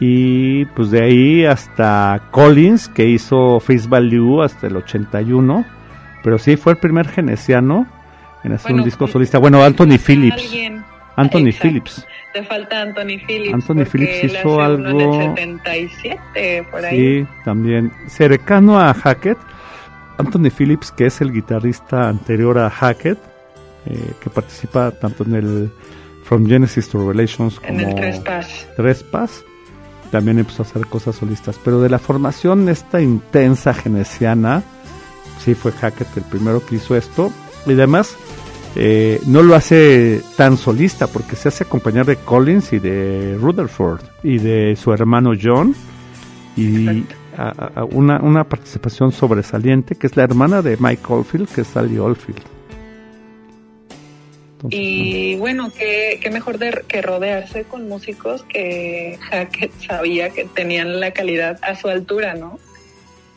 Y 0.01 0.65
pues 0.65 0.91
de 0.91 1.05
ahí 1.05 1.45
hasta 1.45 2.29
Collins, 2.31 2.89
que 2.89 3.05
hizo 3.05 3.61
Face 3.61 3.87
Value 3.87 4.43
hasta 4.43 4.69
el 4.69 4.77
81. 4.77 5.67
Pero 6.23 6.39
sí, 6.39 6.57
fue 6.57 6.73
el 6.73 6.79
primer 6.79 7.07
genesiano 7.07 7.87
en 8.45 8.53
hacer 8.53 8.73
un 8.73 8.85
disco 8.85 9.07
solista. 9.07 9.39
Bueno, 9.39 9.63
Anthony 9.63 9.99
Phillips. 9.99 10.53
Anthony 11.17 11.53
Phillips. 11.53 12.07
Te 12.33 12.43
falta 12.45 12.83
Anthony 12.83 13.19
Phillips. 13.27 13.55
Anthony 13.55 13.85
Phillips 13.85 14.25
hizo 14.25 14.61
algo. 14.61 14.89
En 15.37 15.59
el 15.59 15.91
77, 15.91 16.67
por 16.71 16.85
ahí. 16.85 16.97
Sí, 16.97 17.27
también. 17.45 17.93
Cercano 18.09 18.81
a 18.81 18.95
Hackett. 18.95 19.39
Anthony 20.19 20.51
Phillips, 20.51 20.93
que 20.93 21.07
es 21.07 21.21
el 21.21 21.33
guitarrista 21.33 22.09
anterior 22.09 22.59
a 22.59 22.71
Hackett, 22.71 23.19
eh, 23.87 24.13
que 24.23 24.31
participa 24.31 24.91
tanto 24.91 25.25
en 25.25 25.35
el 25.35 25.73
From 26.25 26.47
Genesis 26.47 26.89
to 26.89 26.99
Revelations 26.99 27.59
como 27.59 27.81
en 27.81 27.89
el 27.89 27.95
Trespass. 27.95 28.69
Trespass. 28.77 29.45
También 30.11 30.39
empezó 30.39 30.63
a 30.63 30.67
hacer 30.67 30.87
cosas 30.87 31.17
solistas. 31.17 31.59
Pero 31.65 31.81
de 31.81 31.89
la 31.89 31.99
formación 31.99 32.69
esta 32.69 33.01
intensa 33.01 33.75
genesiana, 33.75 34.63
sí 35.39 35.55
fue 35.55 35.73
Hackett 35.73 36.17
el 36.17 36.25
primero 36.25 36.65
que 36.65 36.77
hizo 36.77 36.97
esto. 36.97 37.33
Y 37.67 37.73
además, 37.73 38.17
eh, 38.77 39.21
no 39.27 39.43
lo 39.43 39.57
hace 39.57 40.21
tan 40.37 40.57
solista 40.57 41.09
porque 41.09 41.35
se 41.35 41.49
hace 41.49 41.65
acompañar 41.65 42.07
de 42.07 42.17
Collins 42.17 42.73
y 42.73 42.79
de 42.79 43.37
Rutherford 43.41 44.01
y 44.23 44.39
de 44.39 44.77
su 44.77 44.93
hermano 44.93 45.33
John 45.41 45.75
y 46.57 47.05
una, 47.91 48.21
una, 48.21 48.45
participación 48.45 49.11
sobresaliente 49.13 49.97
que 49.97 50.07
es 50.07 50.17
la 50.17 50.23
hermana 50.23 50.63
de 50.63 50.77
Mike 50.79 51.03
Oldfield 51.09 51.49
que 51.49 51.63
es 51.63 51.67
Sally 51.67 51.99
Oldfield. 51.99 52.43
y 54.69 55.35
bueno, 55.37 55.73
qué, 55.77 56.21
qué 56.23 56.31
mejor 56.31 56.59
de, 56.59 56.85
que 56.87 57.03
rodearse 57.03 57.65
con 57.65 57.89
músicos 57.89 58.45
que 58.45 59.19
Hackett 59.31 59.73
sabía 59.81 60.31
que 60.31 60.45
tenían 60.45 61.01
la 61.01 61.13
calidad 61.13 61.59
a 61.63 61.75
su 61.75 61.89
altura, 61.89 62.35
¿no? 62.35 62.59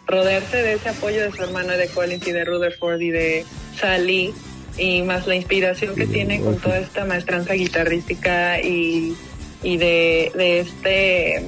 Rodearse 0.06 0.58
de 0.58 0.74
ese 0.74 0.90
apoyo 0.90 1.22
de 1.22 1.32
su 1.32 1.42
hermano 1.42 1.72
de 1.72 1.88
Collins 1.88 2.28
y 2.28 2.34
de 2.34 2.44
Rutherford 2.44 3.02
y 3.02 3.10
de 3.10 3.46
Sally 3.80 4.34
y 4.78 5.02
más 5.04 5.28
la 5.28 5.36
inspiración 5.36 5.96
que 5.96 6.08
tiene 6.08 6.42
con 6.42 6.58
toda 6.58 6.80
esta 6.80 7.06
maestranza 7.06 7.54
guitarrística 7.54 8.60
y, 8.60 9.16
y 9.62 9.78
de, 9.78 10.32
de 10.36 10.60
este 10.60 11.44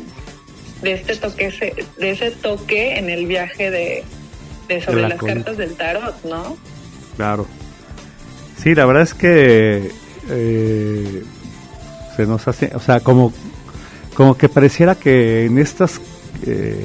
de 0.82 0.94
este 0.94 1.16
toque 1.16 1.76
de 1.98 2.12
ese 2.12 2.32
toque 2.32 2.98
en 2.98 3.10
el 3.10 3.26
viaje 3.26 3.72
de, 3.72 4.04
sobre 4.82 5.08
las 5.08 5.22
cartas 5.22 5.58
del 5.58 5.76
tarot, 5.76 6.24
¿no? 6.26 6.58
Claro. 7.16 7.48
Sí, 8.62 8.76
la 8.76 8.86
verdad 8.86 9.04
es 9.04 9.14
que 9.14 9.92
eh, 10.30 11.24
se 12.16 12.26
nos 12.26 12.48
hace, 12.48 12.72
o 12.76 12.80
sea, 12.80 13.00
como 13.00 13.34
como 14.16 14.38
que 14.38 14.48
pareciera 14.48 14.96
que 14.96 15.46
en 15.46 15.58
estas 15.58 16.00
eh, 16.46 16.78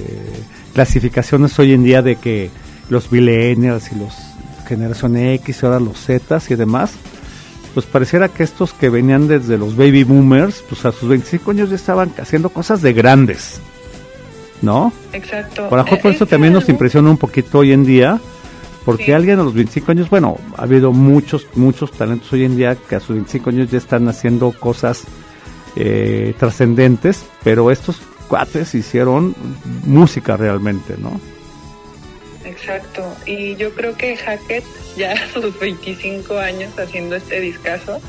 clasificaciones 0.74 1.58
hoy 1.58 1.72
en 1.72 1.84
día 1.84 2.02
de 2.02 2.16
que 2.16 2.50
los 2.88 3.12
millennials 3.12 3.92
y 3.92 3.94
los 3.94 4.29
generación 4.70 5.16
X, 5.16 5.64
ahora 5.64 5.80
los 5.80 5.98
Z 5.98 6.40
y 6.48 6.54
demás, 6.54 6.92
pues 7.74 7.86
pareciera 7.86 8.28
que 8.28 8.44
estos 8.44 8.72
que 8.72 8.88
venían 8.88 9.26
desde 9.26 9.58
los 9.58 9.76
baby 9.76 10.04
boomers, 10.04 10.62
pues 10.68 10.84
a 10.84 10.92
sus 10.92 11.08
25 11.08 11.50
años 11.50 11.70
ya 11.70 11.76
estaban 11.76 12.12
haciendo 12.18 12.50
cosas 12.50 12.80
de 12.80 12.92
grandes, 12.92 13.60
¿no? 14.62 14.92
Exacto. 15.12 15.68
Por, 15.68 15.80
ejemplo, 15.80 16.02
por 16.02 16.12
eso 16.12 16.26
también 16.26 16.52
nos 16.52 16.68
impresiona 16.68 17.10
un 17.10 17.16
poquito 17.16 17.58
hoy 17.58 17.72
en 17.72 17.84
día, 17.84 18.20
porque 18.84 19.12
alguien 19.12 19.40
a 19.40 19.42
los 19.42 19.54
25 19.54 19.90
años, 19.90 20.08
bueno, 20.08 20.38
ha 20.56 20.62
habido 20.62 20.92
muchos, 20.92 21.48
muchos 21.56 21.90
talentos 21.90 22.32
hoy 22.32 22.44
en 22.44 22.56
día 22.56 22.76
que 22.76 22.94
a 22.94 23.00
sus 23.00 23.16
25 23.16 23.50
años 23.50 23.70
ya 23.70 23.78
están 23.78 24.08
haciendo 24.08 24.52
cosas 24.52 25.02
eh, 25.74 26.32
trascendentes, 26.38 27.24
pero 27.42 27.72
estos 27.72 28.00
cuates 28.28 28.76
hicieron 28.76 29.34
música 29.84 30.36
realmente, 30.36 30.94
¿no? 30.96 31.20
Exacto, 32.60 33.16
y 33.26 33.56
yo 33.56 33.74
creo 33.74 33.96
que 33.96 34.16
Hackett, 34.16 34.64
ya 34.96 35.12
a 35.12 35.28
sus 35.32 35.58
25 35.58 36.38
años 36.38 36.78
haciendo 36.78 37.16
este 37.16 37.40
discazo, 37.40 38.00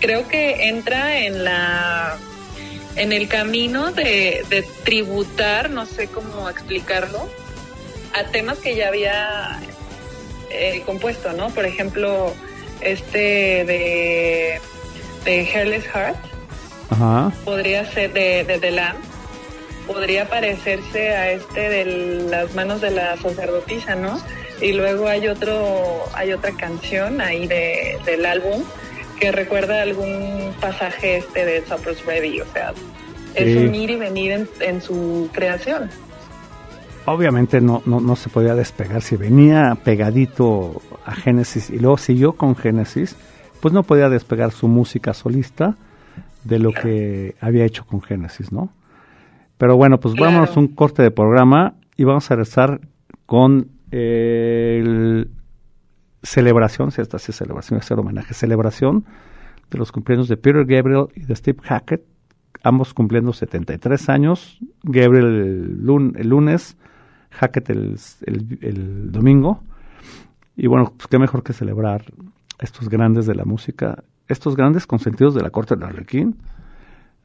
creo 0.00 0.28
que 0.28 0.68
entra 0.68 1.18
en 1.18 1.44
la 1.44 2.18
en 2.96 3.12
el 3.12 3.28
camino 3.28 3.92
de, 3.92 4.64
tributar, 4.84 5.70
no 5.70 5.86
sé 5.86 6.08
cómo 6.08 6.50
explicarlo, 6.50 7.28
a 8.12 8.24
temas 8.24 8.58
que 8.58 8.74
ya 8.74 8.88
había 8.88 9.60
eh, 10.50 10.82
compuesto, 10.84 11.32
¿no? 11.32 11.50
Por 11.50 11.64
ejemplo, 11.64 12.34
este 12.80 13.64
de, 13.64 14.60
de 15.24 15.50
Hairless 15.54 15.84
Heart, 15.86 16.18
podría 17.44 17.90
ser 17.92 18.12
de, 18.12 18.42
de 18.42 18.58
The 18.58 18.70
Lamb, 18.72 18.98
podría 19.88 20.28
parecerse 20.28 21.10
a 21.16 21.32
este 21.32 21.60
de 21.68 21.84
las 22.30 22.54
manos 22.54 22.80
de 22.80 22.90
la 22.90 23.16
sacerdotisa, 23.16 23.96
¿no? 23.96 24.20
Y 24.60 24.72
luego 24.72 25.08
hay 25.08 25.26
otro, 25.28 26.04
hay 26.14 26.32
otra 26.32 26.52
canción 26.52 27.20
ahí 27.20 27.46
de, 27.46 27.98
del 28.04 28.26
álbum 28.26 28.62
que 29.18 29.32
recuerda 29.32 29.82
algún 29.82 30.52
pasaje 30.60 31.16
este 31.16 31.44
de 31.44 31.66
Supper's 31.66 32.04
Ready, 32.04 32.40
o 32.40 32.46
sea, 32.52 32.72
es 33.34 33.56
un 33.56 33.74
ir 33.74 33.90
y 33.90 33.96
venir 33.96 34.48
en, 34.60 34.82
su 34.82 35.28
creación. 35.32 35.90
Obviamente 37.06 37.60
no, 37.60 37.82
no, 37.86 38.00
no 38.00 38.16
se 38.16 38.28
podía 38.28 38.54
despegar. 38.54 39.00
Si 39.02 39.16
venía 39.16 39.76
pegadito 39.82 40.82
a 41.04 41.14
Génesis 41.14 41.70
y 41.70 41.78
luego 41.78 41.96
siguió 41.96 42.34
con 42.34 42.54
Génesis, 42.54 43.16
pues 43.60 43.72
no 43.72 43.82
podía 43.82 44.08
despegar 44.08 44.52
su 44.52 44.68
música 44.68 45.14
solista 45.14 45.76
de 46.44 46.58
lo 46.58 46.72
que 46.72 47.34
había 47.40 47.64
hecho 47.64 47.84
con 47.84 48.02
Génesis, 48.02 48.52
¿no? 48.52 48.70
Pero 49.58 49.76
bueno, 49.76 50.00
pues 50.00 50.14
vamos 50.14 50.56
a 50.56 50.60
un 50.60 50.68
corte 50.68 51.02
de 51.02 51.10
programa 51.10 51.74
y 51.96 52.04
vamos 52.04 52.30
a 52.30 52.36
regresar 52.36 52.80
con 53.26 53.68
el 53.90 55.30
celebración, 56.22 56.90
si 56.90 57.00
esta 57.00 57.18
sí 57.18 57.30
es 57.30 57.36
celebración, 57.36 57.78
es 57.78 57.90
homenaje, 57.90 58.34
celebración 58.34 59.04
de 59.70 59.78
los 59.78 59.92
cumpleaños 59.92 60.28
de 60.28 60.36
Peter 60.36 60.64
Gabriel 60.64 61.08
y 61.14 61.24
de 61.24 61.36
Steve 61.36 61.58
Hackett, 61.62 62.04
ambos 62.62 62.94
cumpliendo 62.94 63.32
73 63.32 64.08
años, 64.08 64.58
Gabriel 64.82 65.76
el, 66.16 66.28
lunes, 66.28 66.76
Hackett 67.30 67.70
el, 67.70 69.12
domingo. 69.12 69.62
Y 70.56 70.66
bueno, 70.66 70.92
pues 70.96 71.06
qué 71.06 71.18
mejor 71.18 71.42
que 71.42 71.52
celebrar 71.52 72.04
estos 72.58 72.88
grandes 72.88 73.26
de 73.26 73.34
la 73.34 73.44
música, 73.44 74.02
estos 74.26 74.56
grandes 74.56 74.86
consentidos 74.86 75.34
de 75.34 75.42
la 75.42 75.50
corte 75.50 75.76
de 75.76 75.84
Arlequín, 75.84 76.36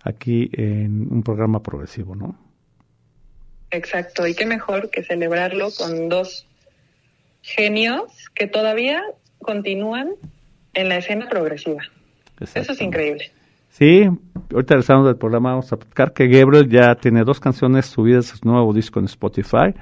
aquí 0.04 0.50
en 0.54 1.12
un 1.12 1.24
programa 1.24 1.62
progresivo, 1.62 2.16
¿no? 2.16 2.38
Exacto, 3.72 4.28
y 4.28 4.36
qué 4.36 4.46
mejor 4.46 4.92
que 4.92 5.04
celebrarlo 5.04 5.70
con 5.76 6.10
dos 6.10 6.48
genios 7.42 8.30
que 8.36 8.48
todavía 8.48 9.02
continúan 9.39 10.12
en 10.74 10.89
la 10.89 10.98
escena 10.98 11.28
progresiva. 11.28 11.82
Eso 12.39 12.72
es 12.72 12.82
increíble. 12.82 13.32
Sí, 13.70 14.04
ahorita 14.52 14.76
regresamos 14.76 15.08
del 15.08 15.18
programa 15.18 15.52
vamos 15.52 15.74
a 15.74 15.78
platicar 15.78 16.13
que 16.13 16.28
Gabriel 16.28 16.70
ya 16.70 16.94
tiene 16.96 17.24
dos 17.24 17.39
canciones 17.39 17.88
subidas 17.88 18.32
a 18.32 18.36
su 18.38 18.48
nuevo 18.48 18.72
disco 18.74 19.00
en 19.00 19.06
Spotify, 19.06 19.74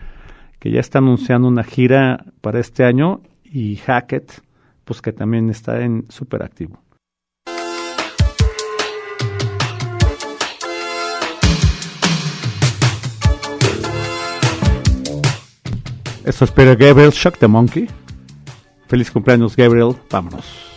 que 0.59 0.71
ya 0.71 0.79
está 0.79 0.99
anunciando 0.99 1.47
una 1.47 1.63
gira 1.63 2.23
para 2.39 2.59
este 2.59 2.85
año 2.85 3.21
y 3.43 3.75
Hackett, 3.75 4.41
pues 4.85 5.01
que 5.01 5.11
también 5.11 5.49
está 5.49 5.81
en 5.81 6.05
súper 6.09 6.43
activo. 6.43 6.81
Esto 16.25 16.45
es 16.45 16.51
Peter 16.51 16.77
Gabriel, 16.77 17.11
Shock 17.11 17.37
the 17.39 17.47
Monkey. 17.47 17.87
Feliz 18.87 19.09
cumpleaños, 19.09 19.55
Gabriel. 19.55 19.95
Vámonos. 20.09 20.70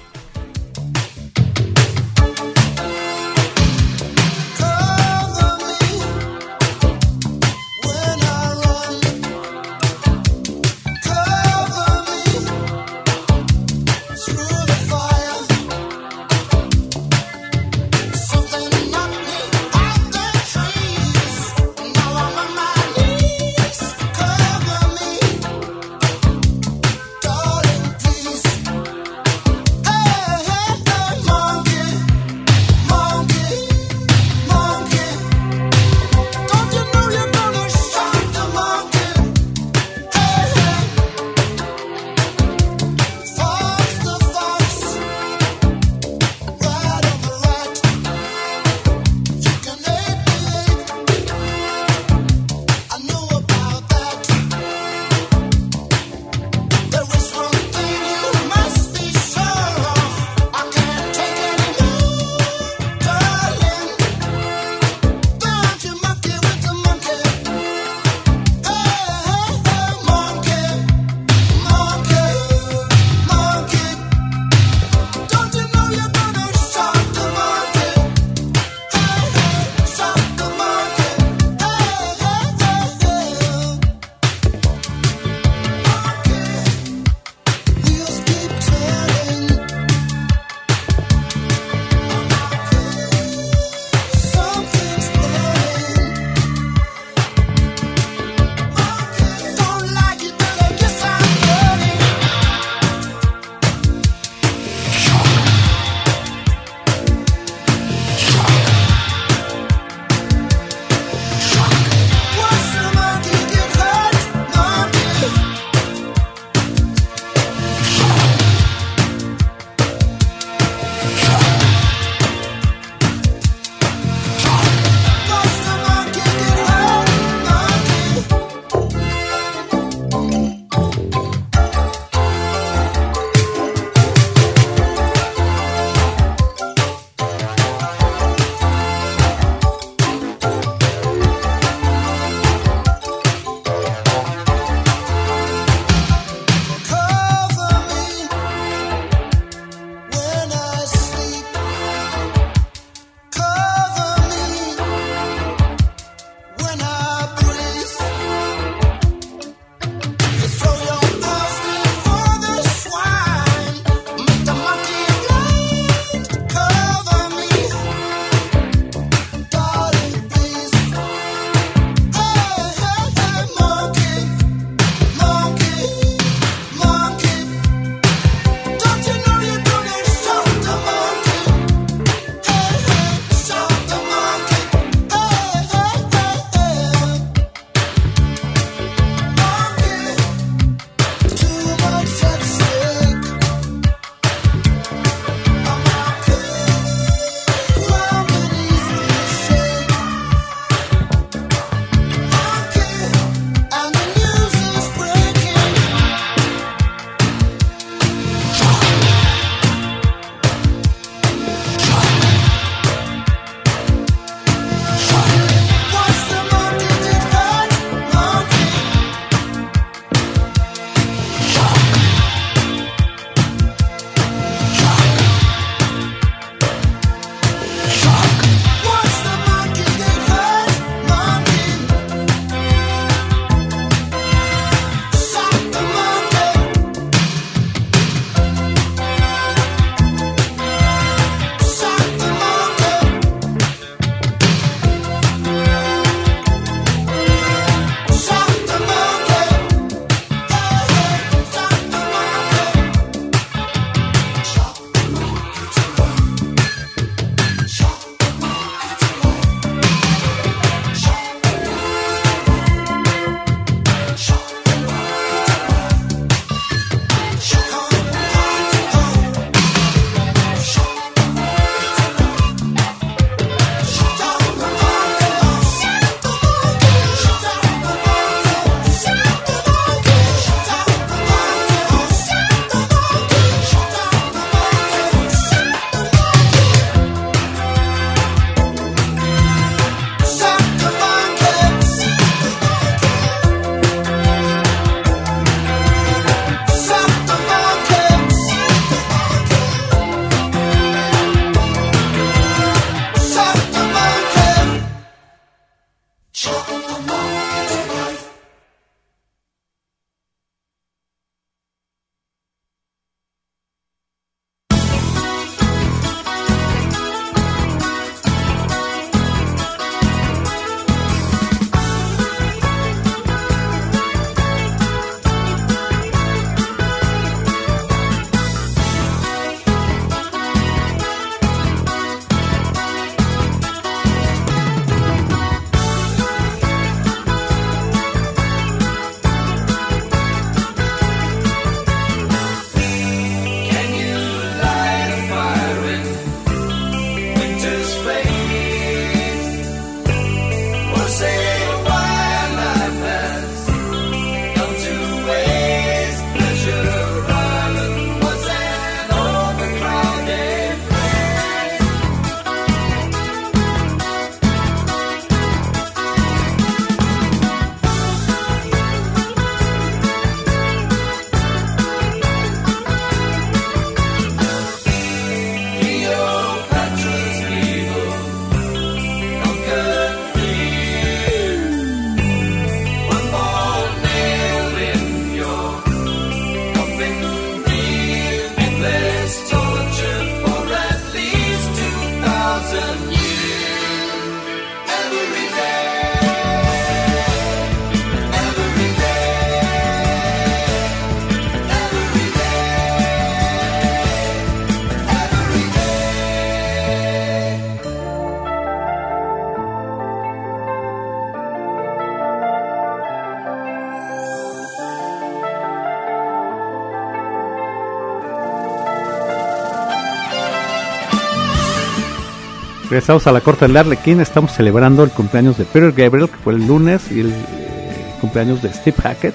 Regresamos 422.95 423.27
a 423.27 423.33
la 423.33 423.41
corte 423.41 423.67
del 423.67 423.77
Arlequín. 423.77 424.21
Estamos 424.21 424.53
celebrando 424.53 425.03
el 425.03 425.11
cumpleaños 425.11 425.59
de 425.59 425.65
Peter 425.65 425.91
Gabriel, 425.91 426.31
que 426.31 426.37
fue 426.37 426.53
el 426.53 426.65
lunes, 426.65 427.11
y 427.11 427.23
el 427.23 427.31
eh, 427.33 428.15
cumpleaños 428.21 428.63
de 428.63 428.73
Steve 428.73 428.97
Hackett, 429.03 429.35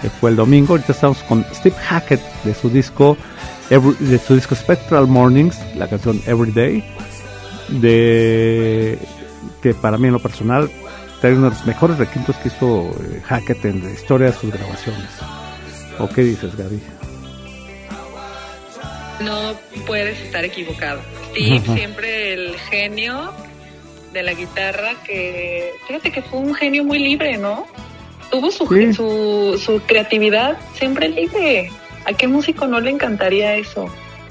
que 0.00 0.08
fue 0.08 0.30
el 0.30 0.36
domingo. 0.36 0.72
Ahorita 0.72 0.92
estamos 0.92 1.18
con 1.24 1.44
Steve 1.52 1.76
Hackett 1.76 2.22
de 2.44 2.54
su 2.54 2.70
disco 2.70 3.18
de 3.68 4.18
su 4.18 4.34
disco 4.34 4.54
Spectral 4.54 5.08
Mornings, 5.08 5.58
la 5.76 5.88
canción 5.88 6.22
Everyday, 6.24 6.82
de 7.68 8.98
que 9.60 9.74
para 9.74 9.98
mí 9.98 10.06
en 10.06 10.14
lo 10.14 10.18
personal 10.18 10.70
trae 11.20 11.34
uno 11.34 11.50
de 11.50 11.56
los 11.56 11.66
mejores 11.66 11.98
requintos 11.98 12.34
que 12.36 12.48
hizo 12.48 12.92
eh, 12.98 13.20
Hackett 13.26 13.62
en 13.66 13.84
la 13.84 13.90
historia 13.90 14.28
de 14.28 14.32
sus 14.32 14.50
grabaciones. 14.50 15.10
¿O 15.98 16.08
qué 16.08 16.22
dices, 16.22 16.56
Gaby? 16.56 16.80
No 19.20 19.54
puedes 19.86 20.20
estar 20.20 20.44
equivocado. 20.44 21.00
Steve, 21.30 21.62
siempre 21.74 22.32
el 22.34 22.58
genio 22.70 23.32
de 24.12 24.22
la 24.22 24.34
guitarra, 24.34 24.94
que 25.06 25.72
fíjate 25.86 26.10
que 26.10 26.22
fue 26.22 26.40
un 26.40 26.54
genio 26.54 26.84
muy 26.84 26.98
libre, 26.98 27.36
¿no? 27.36 27.66
Tuvo 28.30 28.50
su, 28.50 28.66
su, 28.66 29.60
su 29.62 29.80
creatividad 29.86 30.58
siempre 30.74 31.08
libre. 31.08 31.70
¿A 32.04 32.12
qué 32.12 32.26
músico 32.28 32.66
no 32.66 32.80
le 32.80 32.90
encantaría 32.90 33.56
eso? 33.56 33.88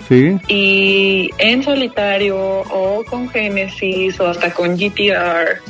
Sí. 0.08 0.38
Y 0.48 1.30
en 1.38 1.64
solitario 1.64 2.38
o 2.38 3.04
con 3.06 3.30
Genesis 3.30 4.20
o 4.20 4.28
hasta 4.28 4.52
con 4.52 4.76
GTR. 4.78 5.62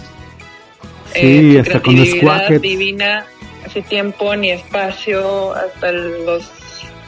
Sí, 1.14 1.56
eh, 1.56 1.60
hasta 1.60 1.82
con 1.82 1.96
creatividad 1.96 2.50
divina, 2.60 3.26
hace 3.66 3.82
tiempo 3.82 4.36
ni 4.36 4.52
espacio, 4.52 5.54
hasta 5.54 5.92
los 5.92 6.50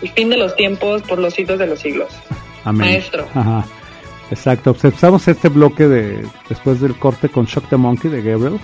el 0.02 0.10
fin 0.10 0.30
de 0.30 0.38
los 0.38 0.56
tiempos 0.56 1.02
por 1.04 1.20
los 1.20 1.34
siglos 1.34 1.60
de 1.60 1.68
los 1.68 1.80
siglos. 1.80 2.08
Amén. 2.64 2.90
Maestro. 2.90 3.28
Ajá. 3.34 3.66
Exacto. 4.30 4.72
Observamos 4.72 5.28
este 5.28 5.50
bloque 5.50 5.88
de 5.88 6.26
después 6.50 6.82
del 6.82 6.96
corte 6.98 7.30
con 7.30 7.46
Shock 7.46 7.70
the 7.70 7.78
Monkey 7.78 8.12
de 8.12 8.22
Gabriel. 8.22 8.60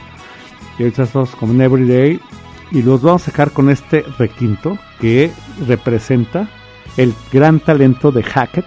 Y 0.78 0.84
ahorita 0.84 1.04
estamos 1.04 1.36
con 1.36 1.60
Everyday. 1.60 2.20
Y 2.72 2.82
los 2.82 3.02
vamos 3.02 3.24
a 3.24 3.26
sacar 3.32 3.52
con 3.52 3.70
este 3.70 4.04
requinto 4.18 4.78
que 5.00 5.32
representa 5.68 6.48
el 6.98 7.14
gran 7.32 7.60
talento 7.60 8.12
de 8.12 8.24
Hackett. 8.24 8.66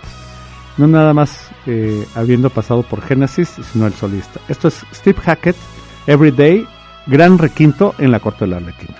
No 0.76 0.86
nada 0.86 1.12
más 1.12 1.50
eh, 1.66 2.06
habiendo 2.14 2.50
pasado 2.50 2.82
por 2.82 3.02
Genesis, 3.02 3.56
sino 3.72 3.86
el 3.86 3.94
solista. 3.94 4.40
Esto 4.48 4.68
es 4.68 4.84
Steve 4.94 5.20
Hackett, 5.20 5.56
Everyday, 6.06 6.66
gran 7.06 7.38
requinto 7.38 7.94
en 7.98 8.12
la 8.12 8.20
corte 8.20 8.44
del 8.44 8.54
Arlequín. 8.54 8.94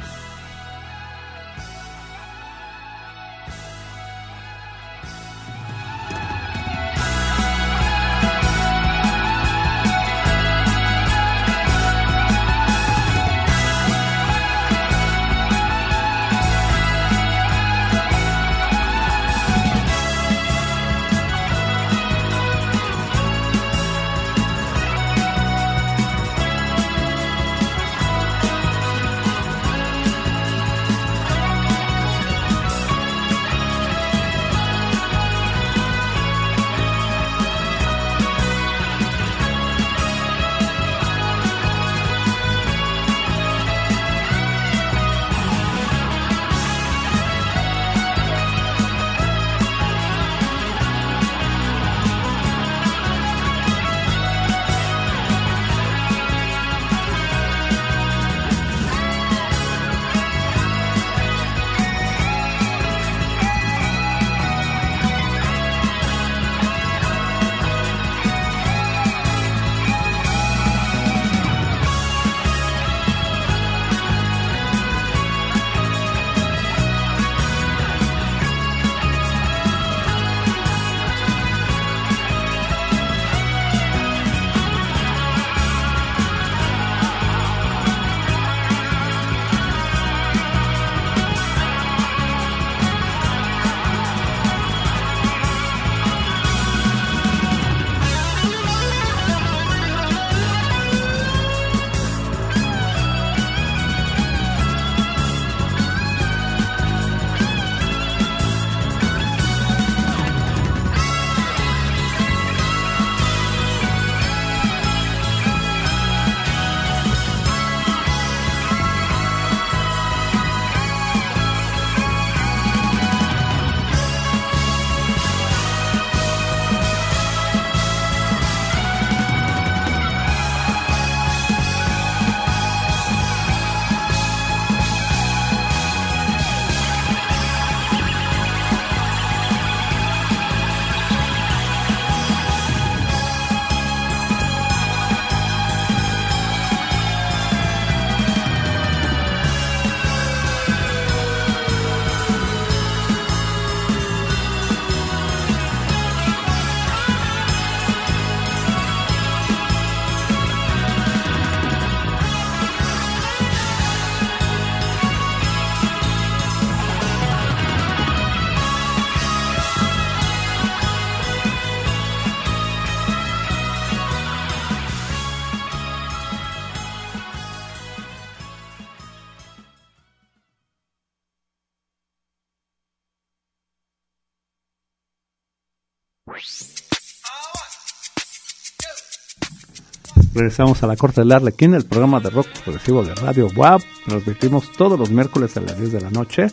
Regresamos 190.36 190.82
a 190.82 190.86
la 190.86 190.96
Corte 190.96 191.22
del 191.22 191.32
Arlequín, 191.32 191.72
el 191.72 191.86
programa 191.86 192.20
de 192.20 192.28
rock 192.28 192.46
progresivo 192.62 193.02
de 193.02 193.14
Radio 193.14 193.48
WAP. 193.56 193.80
Transmitimos 194.04 194.70
todos 194.76 194.98
los 194.98 195.08
miércoles 195.10 195.56
a 195.56 195.62
las 195.62 195.78
10 195.78 195.92
de 195.92 196.00
la 196.02 196.10
noche. 196.10 196.48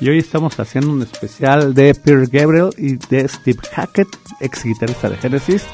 Y 0.00 0.10
hoy 0.10 0.18
estamos 0.18 0.60
haciendo 0.60 0.90
un 0.90 1.00
especial 1.00 1.72
de 1.72 1.94
Peter 1.94 2.26
Gabriel 2.26 2.68
y 2.76 2.96
de 2.96 3.26
Steve 3.26 3.58
Hackett, 3.72 4.08
ex 4.38 4.64
guitarrista 4.64 5.08
de 5.08 5.16
Genesis. 5.16 5.64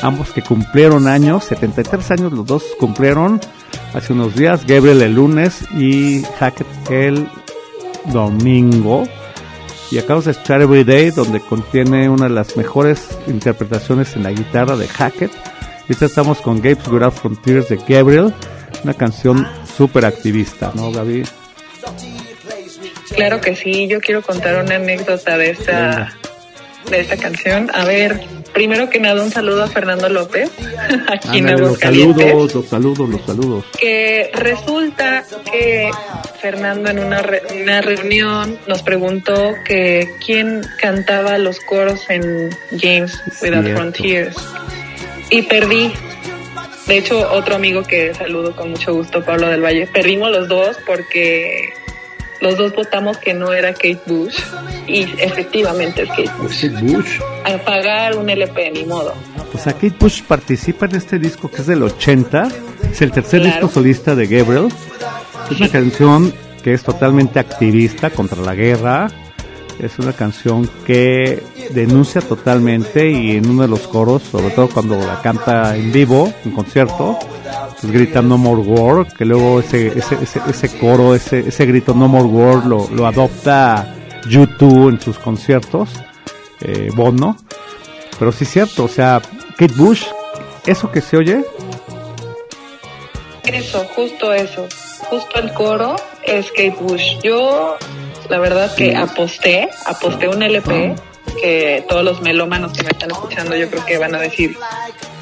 Ambos 0.00 0.30
que 0.30 0.42
cumplieron 0.42 1.08
años, 1.08 1.42
73 1.46 2.08
años 2.12 2.32
los 2.32 2.46
dos 2.46 2.62
cumplieron 2.78 3.40
hace 3.94 4.12
unos 4.12 4.36
días. 4.36 4.64
Gabriel 4.64 5.02
el 5.02 5.16
lunes 5.16 5.64
y 5.72 6.22
Hackett 6.38 6.68
el 6.88 7.28
domingo. 8.12 9.08
Y 9.90 9.98
acabamos 9.98 10.26
de 10.26 10.30
escuchar 10.30 10.62
Every 10.62 10.84
Day, 10.84 11.10
donde 11.10 11.40
contiene 11.40 12.08
una 12.08 12.28
de 12.28 12.34
las 12.34 12.56
mejores 12.56 13.08
interpretaciones 13.26 14.14
en 14.14 14.22
la 14.22 14.30
guitarra 14.30 14.76
de 14.76 14.86
Hackett 14.86 15.32
Ahorita 15.88 16.04
estamos 16.04 16.42
con 16.42 16.60
Gabe's 16.60 16.86
Without 16.86 17.14
Frontiers 17.14 17.70
de 17.70 17.76
Gabriel, 17.88 18.34
una 18.84 18.92
canción 18.92 19.48
súper 19.74 20.04
activista, 20.04 20.70
¿no, 20.74 20.92
Gaby? 20.92 21.22
Claro 23.16 23.40
que 23.40 23.56
sí, 23.56 23.88
yo 23.88 23.98
quiero 23.98 24.20
contar 24.20 24.62
una 24.62 24.74
anécdota 24.74 25.38
de 25.38 25.52
esta, 25.52 26.14
de 26.90 27.00
esta 27.00 27.16
canción. 27.16 27.70
A 27.72 27.86
ver, 27.86 28.20
primero 28.52 28.90
que 28.90 29.00
nada 29.00 29.24
un 29.24 29.30
saludo 29.30 29.64
a 29.64 29.68
Fernando 29.68 30.10
López, 30.10 30.50
aquí 31.08 31.38
en 31.38 31.58
Los 31.58 31.78
saludos, 31.78 32.54
los 32.54 32.68
saludos, 32.68 33.08
los 33.08 33.24
saludos. 33.24 33.64
Que 33.80 34.30
resulta 34.34 35.24
que 35.50 35.90
Fernando 36.38 36.90
en 36.90 36.98
una, 36.98 37.22
una 37.62 37.80
reunión 37.80 38.58
nos 38.66 38.82
preguntó 38.82 39.54
que 39.64 40.06
quién 40.26 40.60
cantaba 40.82 41.38
los 41.38 41.58
coros 41.60 42.10
en 42.10 42.50
James 42.78 43.18
Without 43.40 43.74
Frontiers 43.74 44.36
y 45.30 45.42
perdí. 45.42 45.92
De 46.86 46.98
hecho, 46.98 47.30
otro 47.32 47.54
amigo 47.54 47.82
que 47.82 48.14
saludo 48.14 48.56
con 48.56 48.70
mucho 48.70 48.94
gusto, 48.94 49.22
Pablo 49.22 49.48
del 49.48 49.62
Valle, 49.62 49.86
perdimos 49.86 50.30
los 50.30 50.48
dos 50.48 50.78
porque 50.86 51.74
los 52.40 52.56
dos 52.56 52.74
votamos 52.74 53.18
que 53.18 53.34
no 53.34 53.52
era 53.52 53.72
Kate 53.72 54.00
Bush 54.06 54.38
y 54.86 55.02
efectivamente 55.18 56.02
es 56.02 56.08
Kate 56.08 56.30
Bush. 56.38 56.62
Kate 56.62 56.84
Bush. 56.84 57.20
A 57.44 57.58
pagar 57.58 58.16
un 58.16 58.30
LP, 58.30 58.70
ni 58.70 58.84
modo. 58.84 59.14
Pues 59.52 59.66
a 59.66 59.72
Kate 59.72 59.94
Bush 59.98 60.22
participa 60.22 60.86
en 60.86 60.96
este 60.96 61.18
disco 61.18 61.50
que 61.50 61.58
es 61.58 61.66
del 61.66 61.82
80, 61.82 62.48
es 62.90 63.02
el 63.02 63.10
tercer 63.10 63.42
disco 63.42 63.68
solista 63.68 64.14
de 64.14 64.26
Gabriel. 64.26 64.68
Es 65.50 65.58
una 65.58 65.68
canción 65.68 66.32
que 66.62 66.72
es 66.72 66.82
totalmente 66.82 67.38
activista 67.38 68.10
contra 68.10 68.40
la 68.40 68.54
guerra, 68.54 69.08
es 69.80 69.98
una 69.98 70.12
canción 70.12 70.68
que 70.86 71.42
denuncia 71.70 72.20
totalmente 72.20 73.10
y 73.10 73.36
en 73.36 73.48
uno 73.48 73.62
de 73.62 73.68
los 73.68 73.86
coros, 73.88 74.22
sobre 74.22 74.50
todo 74.50 74.68
cuando 74.68 74.96
la 74.96 75.20
canta 75.22 75.76
en 75.76 75.92
vivo, 75.92 76.32
en 76.44 76.50
concierto, 76.52 77.18
pues 77.80 77.92
grita 77.92 78.22
No 78.22 78.38
More 78.38 78.62
War, 78.62 79.06
que 79.14 79.24
luego 79.24 79.60
ese, 79.60 79.98
ese, 79.98 80.16
ese, 80.48 80.78
coro, 80.78 81.14
ese, 81.14 81.40
ese 81.40 81.66
grito 81.66 81.94
No 81.94 82.08
More 82.08 82.28
War 82.28 82.66
lo, 82.66 82.88
lo 82.90 83.06
adopta 83.06 83.94
YouTube 84.28 84.90
en 84.90 85.00
sus 85.00 85.18
conciertos, 85.18 85.90
eh, 86.60 86.90
Bono. 86.94 87.36
Pero 88.18 88.32
sí 88.32 88.44
es 88.44 88.50
cierto, 88.50 88.84
o 88.84 88.88
sea, 88.88 89.22
Kate 89.56 89.74
Bush, 89.74 90.04
eso 90.66 90.90
que 90.90 91.00
se 91.00 91.16
oye. 91.16 91.44
Eso, 93.44 93.84
justo 93.94 94.32
eso. 94.32 94.66
Justo 95.08 95.38
el 95.38 95.52
coro 95.54 95.96
es 96.24 96.48
Kate 96.50 96.76
Bush. 96.80 97.18
Yo 97.22 97.76
la 98.28 98.38
verdad 98.38 98.74
que 98.74 98.96
aposté, 98.96 99.68
aposté 99.86 100.28
un 100.28 100.42
LP 100.42 100.94
que 101.40 101.84
todos 101.88 102.04
los 102.04 102.20
melómanos 102.20 102.72
que 102.72 102.82
me 102.82 102.90
están 102.90 103.10
escuchando 103.10 103.56
yo 103.56 103.70
creo 103.70 103.84
que 103.84 103.98
van 103.98 104.14
a 104.14 104.18
decir, 104.18 104.56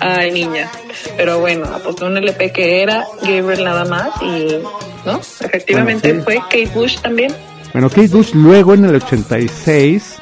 ay 0.00 0.30
niña, 0.30 0.70
pero 1.16 1.40
bueno, 1.40 1.66
aposté 1.66 2.04
un 2.04 2.16
LP 2.16 2.52
que 2.52 2.82
era 2.82 3.06
Gabriel 3.22 3.64
nada 3.64 3.84
más 3.84 4.10
y, 4.22 4.58
¿no? 5.04 5.18
Efectivamente 5.18 6.20
fue 6.22 6.36
Kate 6.36 6.70
Bush 6.74 6.98
también. 7.00 7.34
Bueno, 7.72 7.88
Kate 7.88 8.08
Bush 8.08 8.32
luego 8.34 8.74
en 8.74 8.84
el 8.86 8.96
86 8.96 10.16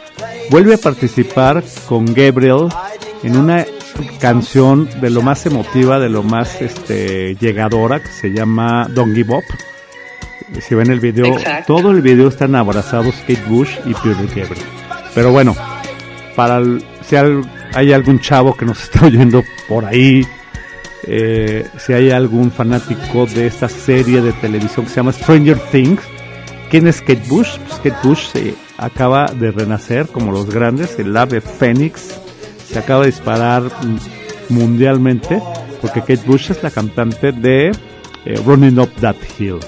vuelve 0.51 0.74
a 0.74 0.78
participar 0.78 1.62
con 1.87 2.07
Gabriel 2.07 2.68
en 3.22 3.37
una 3.37 3.64
canción 4.18 4.89
de 5.01 5.11
lo 5.11 5.22
más 5.22 5.47
emotiva, 5.47 5.99
de 5.99 6.09
lo 6.09 6.22
más 6.22 6.61
este 6.61 7.37
llegadora 7.37 8.03
que 8.03 8.09
se 8.09 8.30
llama 8.30 8.89
Don't 8.91 9.14
Give 9.14 9.32
Up 9.35 9.45
si 10.61 10.74
ven 10.74 10.90
el 10.90 11.01
video, 11.01 11.36
todo 11.66 11.90
el 11.90 12.03
video 12.03 12.28
están 12.28 12.55
abrazados 12.55 13.14
Kate 13.26 13.42
Bush 13.49 13.70
y 13.86 13.95
Peter 13.95 14.26
Gabriel. 14.26 14.66
Pero 15.14 15.32
bueno, 15.32 15.57
para 16.36 16.62
si 17.03 17.16
hay 17.74 17.92
algún 17.92 18.20
chavo 18.20 18.57
que 18.57 18.64
nos 18.64 18.82
está 18.84 19.07
oyendo 19.07 19.42
por 19.68 19.84
ahí, 19.84 20.26
eh, 21.07 21.66
si 21.78 21.92
hay 21.92 22.11
algún 22.11 22.51
fanático 22.51 23.26
de 23.26 23.47
esta 23.47 23.68
serie 23.68 24.20
de 24.20 24.32
televisión 24.32 24.86
que 24.86 24.90
se 24.90 24.97
llama 24.97 25.12
Stranger 25.12 25.59
Things, 25.70 26.03
¿quién 26.70 26.86
es 26.86 27.01
Kate 27.01 27.24
Bush? 27.28 27.59
Pues 27.59 27.74
Kate 27.76 28.07
Bush 28.07 28.26
se 28.32 28.55
acaba 28.78 29.26
de 29.26 29.51
renacer 29.51 30.07
como 30.09 30.32
los 30.32 30.51
grandes, 30.51 30.99
el 30.99 31.16
ave 31.16 31.40
fénix, 31.40 32.20
se 32.66 32.78
acaba 32.78 33.03
de 33.03 33.11
disparar 33.11 33.64
mundialmente, 34.49 35.40
porque 35.80 36.01
Kate 36.01 36.22
Bush 36.26 36.51
es 36.51 36.62
la 36.62 36.70
cantante 36.70 37.32
de 37.32 37.70
eh, 38.24 38.40
Running 38.45 38.78
Up 38.78 38.90
That 39.01 39.16
Hill. 39.38 39.61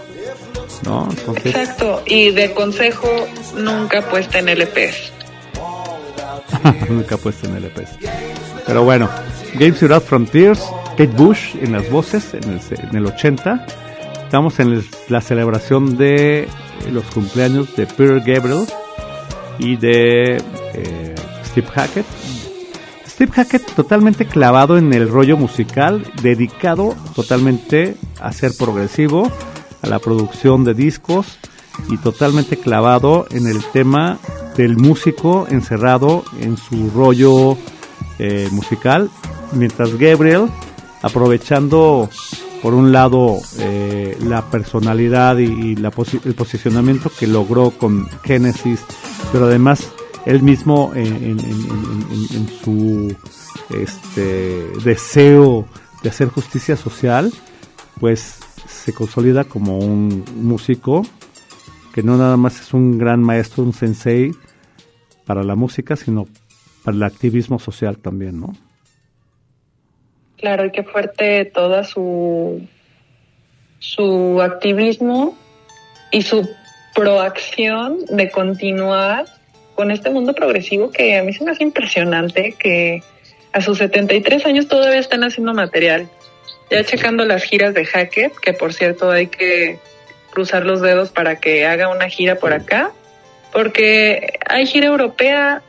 Exacto, 1.44 2.02
y 2.06 2.30
de 2.30 2.52
consejo, 2.52 3.08
nunca 3.56 4.02
puesta 4.08 4.38
en 4.38 4.46
LPs. 4.48 5.12
nunca 6.88 7.16
puesta 7.16 7.46
en 7.48 7.56
LPs. 7.56 7.98
Pero 8.66 8.84
bueno, 8.84 9.08
Games 9.54 9.80
Without 9.82 10.04
Frontiers, 10.04 10.60
Kate 10.90 11.06
Bush 11.06 11.54
en 11.60 11.72
las 11.72 11.88
voces 11.90 12.34
en 12.34 12.44
el, 12.44 12.60
en 12.90 12.96
el 12.96 13.06
80. 13.06 13.66
Estamos 14.24 14.58
en 14.58 14.84
la 15.08 15.20
celebración 15.20 15.96
de 15.96 16.48
los 16.90 17.04
cumpleaños 17.04 17.74
de 17.76 17.86
Peter 17.86 18.20
Gabriel 18.20 18.66
y 19.58 19.76
de 19.76 20.36
eh, 20.74 21.14
Steve 21.44 21.68
Hackett. 21.68 22.06
Steve 23.06 23.32
Hackett 23.32 23.74
totalmente 23.74 24.26
clavado 24.26 24.76
en 24.76 24.92
el 24.92 25.08
rollo 25.08 25.36
musical, 25.36 26.04
dedicado 26.20 26.94
totalmente 27.14 27.96
a 28.20 28.32
ser 28.32 28.52
progresivo, 28.58 29.30
la 29.88 29.98
producción 29.98 30.64
de 30.64 30.74
discos 30.74 31.38
y 31.88 31.98
totalmente 31.98 32.56
clavado 32.56 33.26
en 33.30 33.46
el 33.46 33.64
tema 33.72 34.18
del 34.56 34.76
músico 34.76 35.46
encerrado 35.48 36.24
en 36.40 36.56
su 36.56 36.90
rollo 36.90 37.56
eh, 38.18 38.48
musical, 38.50 39.10
mientras 39.52 39.96
Gabriel, 39.96 40.46
aprovechando 41.02 42.08
por 42.62 42.74
un 42.74 42.90
lado 42.92 43.38
eh, 43.58 44.16
la 44.20 44.42
personalidad 44.50 45.38
y, 45.38 45.74
el 45.74 46.34
posicionamiento 46.34 47.10
que 47.16 47.26
logró 47.26 47.70
con 47.70 48.08
Genesis, 48.24 48.80
pero 49.32 49.46
además 49.46 49.90
él 50.24 50.42
mismo 50.42 50.92
en, 50.94 51.38
en 51.38 52.48
su 52.64 53.14
este, 53.70 54.66
deseo 54.84 55.66
de 56.02 56.08
hacer 56.08 56.28
justicia 56.28 56.76
social, 56.76 57.32
pues 58.00 58.38
se 58.68 58.92
consolida 58.92 59.44
como 59.44 59.78
un 59.78 60.24
músico 60.36 61.02
que 61.94 62.02
no 62.02 62.16
nada 62.16 62.36
más 62.36 62.60
es 62.60 62.74
un 62.74 62.98
gran 62.98 63.20
maestro, 63.20 63.62
un 63.62 63.72
sensei 63.72 64.32
para 65.24 65.42
la 65.42 65.54
música, 65.54 65.96
sino 65.96 66.26
para 66.84 66.96
el 66.96 67.02
activismo 67.02 67.58
social 67.58 67.98
también, 67.98 68.40
¿no? 68.40 68.54
Claro, 70.36 70.66
y 70.66 70.70
qué 70.72 70.84
fuerte 70.84 71.46
toda 71.46 71.84
su, 71.84 72.66
su 73.78 74.42
activismo 74.42 75.34
y 76.12 76.22
su 76.22 76.48
proacción 76.94 77.98
de 78.10 78.30
continuar 78.30 79.24
con 79.74 79.90
este 79.90 80.10
mundo 80.10 80.34
progresivo 80.34 80.90
que 80.90 81.16
a 81.16 81.22
mí 81.22 81.32
se 81.32 81.44
me 81.44 81.52
hace 81.52 81.62
impresionante 81.62 82.54
que 82.58 83.02
a 83.52 83.60
sus 83.60 83.78
73 83.78 84.44
años 84.46 84.68
todavía 84.68 84.98
están 84.98 85.24
haciendo 85.24 85.54
material. 85.54 86.08
Ya 86.70 86.84
checando 86.84 87.24
las 87.24 87.44
giras 87.44 87.74
de 87.74 87.84
Hackett, 87.84 88.34
que 88.36 88.52
por 88.52 88.72
cierto 88.72 89.10
hay 89.10 89.28
que 89.28 89.78
cruzar 90.30 90.66
los 90.66 90.80
dedos 90.80 91.10
para 91.10 91.36
que 91.36 91.64
haga 91.64 91.88
una 91.88 92.08
gira 92.08 92.36
por 92.36 92.52
acá, 92.52 92.90
porque 93.52 94.38
hay 94.46 94.66
gira 94.66 94.86
europea, 94.86 95.62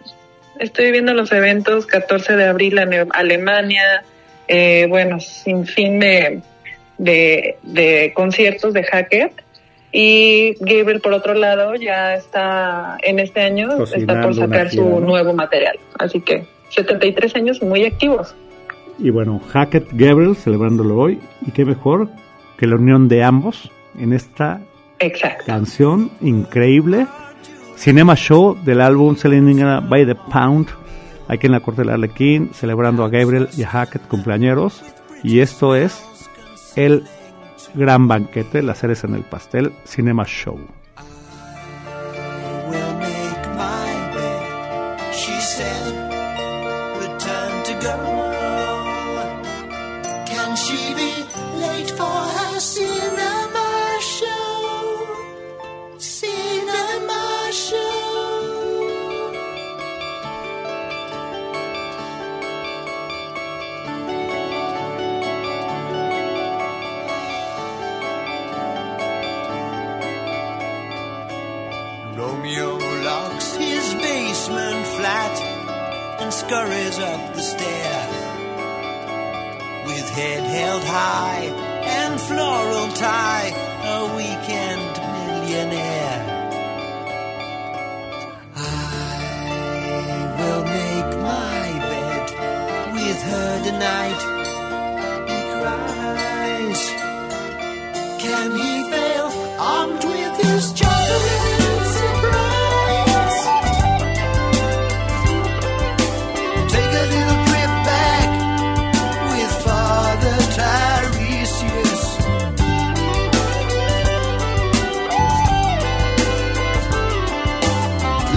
estoy 0.60 0.92
viendo 0.92 1.14
los 1.14 1.32
eventos 1.32 1.86
14 1.86 2.36
de 2.36 2.46
abril 2.46 2.78
en 2.80 3.08
Alemania, 3.14 4.04
eh, 4.48 4.88
bueno, 4.90 5.20
sin 5.20 5.66
fin 5.66 6.00
de, 6.00 6.42
de, 6.98 8.12
conciertos 8.14 8.74
de 8.74 8.84
Hackett. 8.84 9.32
Y 9.92 10.56
Gabriel, 10.60 11.00
por 11.00 11.14
otro 11.14 11.34
lado, 11.34 11.76
ya 11.76 12.16
está 12.16 12.98
en 13.04 13.20
este 13.20 13.42
año, 13.42 13.84
está 13.84 14.22
por 14.22 14.36
sacar 14.36 14.70
su 14.70 15.00
nuevo 15.00 15.34
material. 15.34 15.80
Así 15.98 16.20
que 16.22 16.46
73 16.70 17.36
años 17.36 17.62
muy 17.62 17.86
activos. 17.86 18.36
Y 19.00 19.10
bueno, 19.10 19.40
Hackett 19.52 19.90
Gabriel 19.94 20.36
celebrándolo 20.36 20.98
hoy. 20.98 21.20
Y 21.46 21.52
qué 21.52 21.66
mejor 21.66 22.10
que 22.58 22.68
la 22.68 22.76
unión 22.76 23.08
de 23.08 23.24
ambos 23.24 23.72
en 23.98 24.14
esta 24.14 24.62
canción 25.46 26.12
increíble. 26.22 27.08
Cinema 27.76 28.16
Show 28.16 28.58
del 28.64 28.82
álbum 28.82 29.16
Selling 29.16 29.62
by 29.88 30.06
the 30.06 30.16
Pound 30.16 30.68
aquí 31.28 31.48
en 31.48 31.52
la 31.52 31.60
corte 31.60 31.82
del 31.82 31.92
Arlequín, 31.92 32.50
celebrando 32.54 33.04
a 33.04 33.10
Gabriel 33.10 33.50
y 33.56 33.64
a 33.64 33.68
Hackett 33.68 34.08
cumpleañeros. 34.08 34.84
Y 35.24 35.40
esto 35.40 35.76
es 35.76 36.04
el 36.76 37.04
gran 37.74 38.08
banquete, 38.08 38.64
las 38.64 38.80
cereza 38.80 39.08
en 39.08 39.16
el 39.16 39.24
pastel, 39.24 39.74
Cinema 39.86 40.26
Show. 40.26 40.60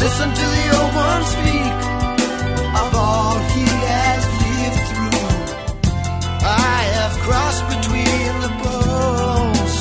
Listen 0.00 0.30
to 0.30 0.46
the 0.56 0.66
old 0.78 0.94
one 0.94 1.24
speak 1.34 1.78
of 2.82 2.90
all 2.94 3.38
he 3.54 3.66
has 3.92 4.22
lived 4.44 4.84
through. 4.90 5.28
I 6.42 6.78
have 6.96 7.14
crossed 7.26 7.64
between 7.74 8.32
the 8.44 8.52
poles. 8.62 9.74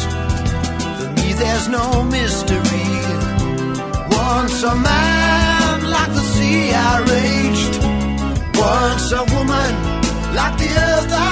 For 0.99 1.09
me, 1.17 1.27
there's 1.41 1.67
no 1.69 2.03
mystery. 2.03 2.91
Once 4.11 4.61
a 4.63 4.75
man 4.75 5.89
like 5.95 6.11
the 6.19 6.25
sea 6.33 6.73
I 6.73 6.93
raged. 7.15 7.75
Once 8.59 9.05
a 9.21 9.23
woman 9.35 9.71
like 10.35 10.55
the 10.63 10.69
earth 10.89 11.11
I 11.13 11.28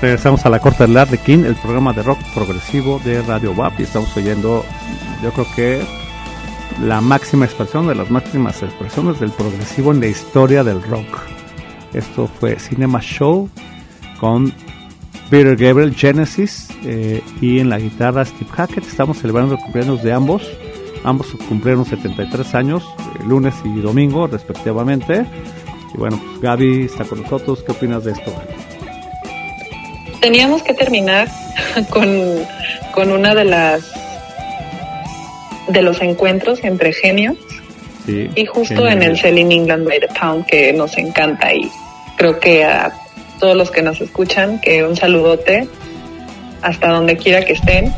Regresamos 0.00 0.46
a 0.46 0.50
la 0.50 0.60
Corte 0.60 0.86
del 0.86 0.96
Arlequín, 0.96 1.44
el 1.44 1.56
programa 1.56 1.92
de 1.92 2.02
rock 2.02 2.18
progresivo 2.32 2.98
de 3.04 3.20
Radio 3.20 3.52
WAP 3.52 3.80
y 3.80 3.82
estamos 3.82 4.16
oyendo, 4.16 4.64
yo 5.22 5.30
creo 5.30 5.46
que 5.54 5.82
la 6.82 7.02
máxima 7.02 7.44
expresión 7.44 7.86
de 7.86 7.94
las 7.94 8.10
máximas 8.10 8.62
expresiones 8.62 9.20
del 9.20 9.30
progresivo 9.30 9.92
en 9.92 10.00
la 10.00 10.06
historia 10.06 10.64
del 10.64 10.82
rock. 10.82 11.18
Esto 11.92 12.26
fue 12.28 12.58
Cinema 12.58 13.00
Show 13.02 13.50
con 14.18 14.54
Peter 15.28 15.54
Gabriel, 15.54 15.94
Genesis 15.94 16.68
eh, 16.82 17.22
y 17.42 17.58
en 17.58 17.68
la 17.68 17.78
guitarra 17.78 18.24
Steve 18.24 18.50
Hackett. 18.50 18.86
Estamos 18.86 19.18
celebrando 19.18 19.56
el 19.56 19.60
cumpleaños 19.60 20.02
de 20.02 20.14
ambos. 20.14 20.50
Ambos 21.04 21.36
cumplieron 21.46 21.84
73 21.84 22.54
años, 22.54 22.82
eh, 22.98 23.24
lunes 23.26 23.54
y 23.64 23.80
domingo 23.80 24.26
respectivamente. 24.26 25.26
Y 25.92 25.98
bueno, 25.98 26.18
pues 26.24 26.40
Gaby 26.40 26.84
está 26.84 27.04
con 27.04 27.20
nosotros. 27.20 27.62
¿Qué 27.62 27.72
opinas 27.72 28.04
de 28.04 28.12
esto? 28.12 28.32
Teníamos 30.20 30.62
que 30.62 30.74
terminar 30.74 31.28
con, 31.90 32.46
con 32.92 33.12
una 33.12 33.34
de 33.34 33.44
las 33.44 33.92
de 35.68 35.82
los 35.82 36.00
encuentros 36.00 36.62
entre 36.64 36.92
genios. 36.92 37.36
Sí, 38.06 38.28
y 38.34 38.46
justo 38.46 38.74
genial. 38.74 38.92
en 38.92 39.02
el 39.02 39.18
Selling 39.18 39.52
England 39.52 39.86
by 39.86 40.00
the 40.00 40.08
Pound 40.08 40.46
que 40.46 40.72
nos 40.72 40.96
encanta. 40.98 41.54
Y 41.54 41.70
creo 42.16 42.40
que 42.40 42.64
a 42.64 42.92
todos 43.38 43.56
los 43.56 43.70
que 43.70 43.82
nos 43.82 44.00
escuchan 44.00 44.60
que 44.60 44.84
un 44.84 44.96
saludote 44.96 45.68
hasta 46.62 46.88
donde 46.88 47.16
quiera 47.16 47.44
que 47.44 47.54
estén. 47.54 47.92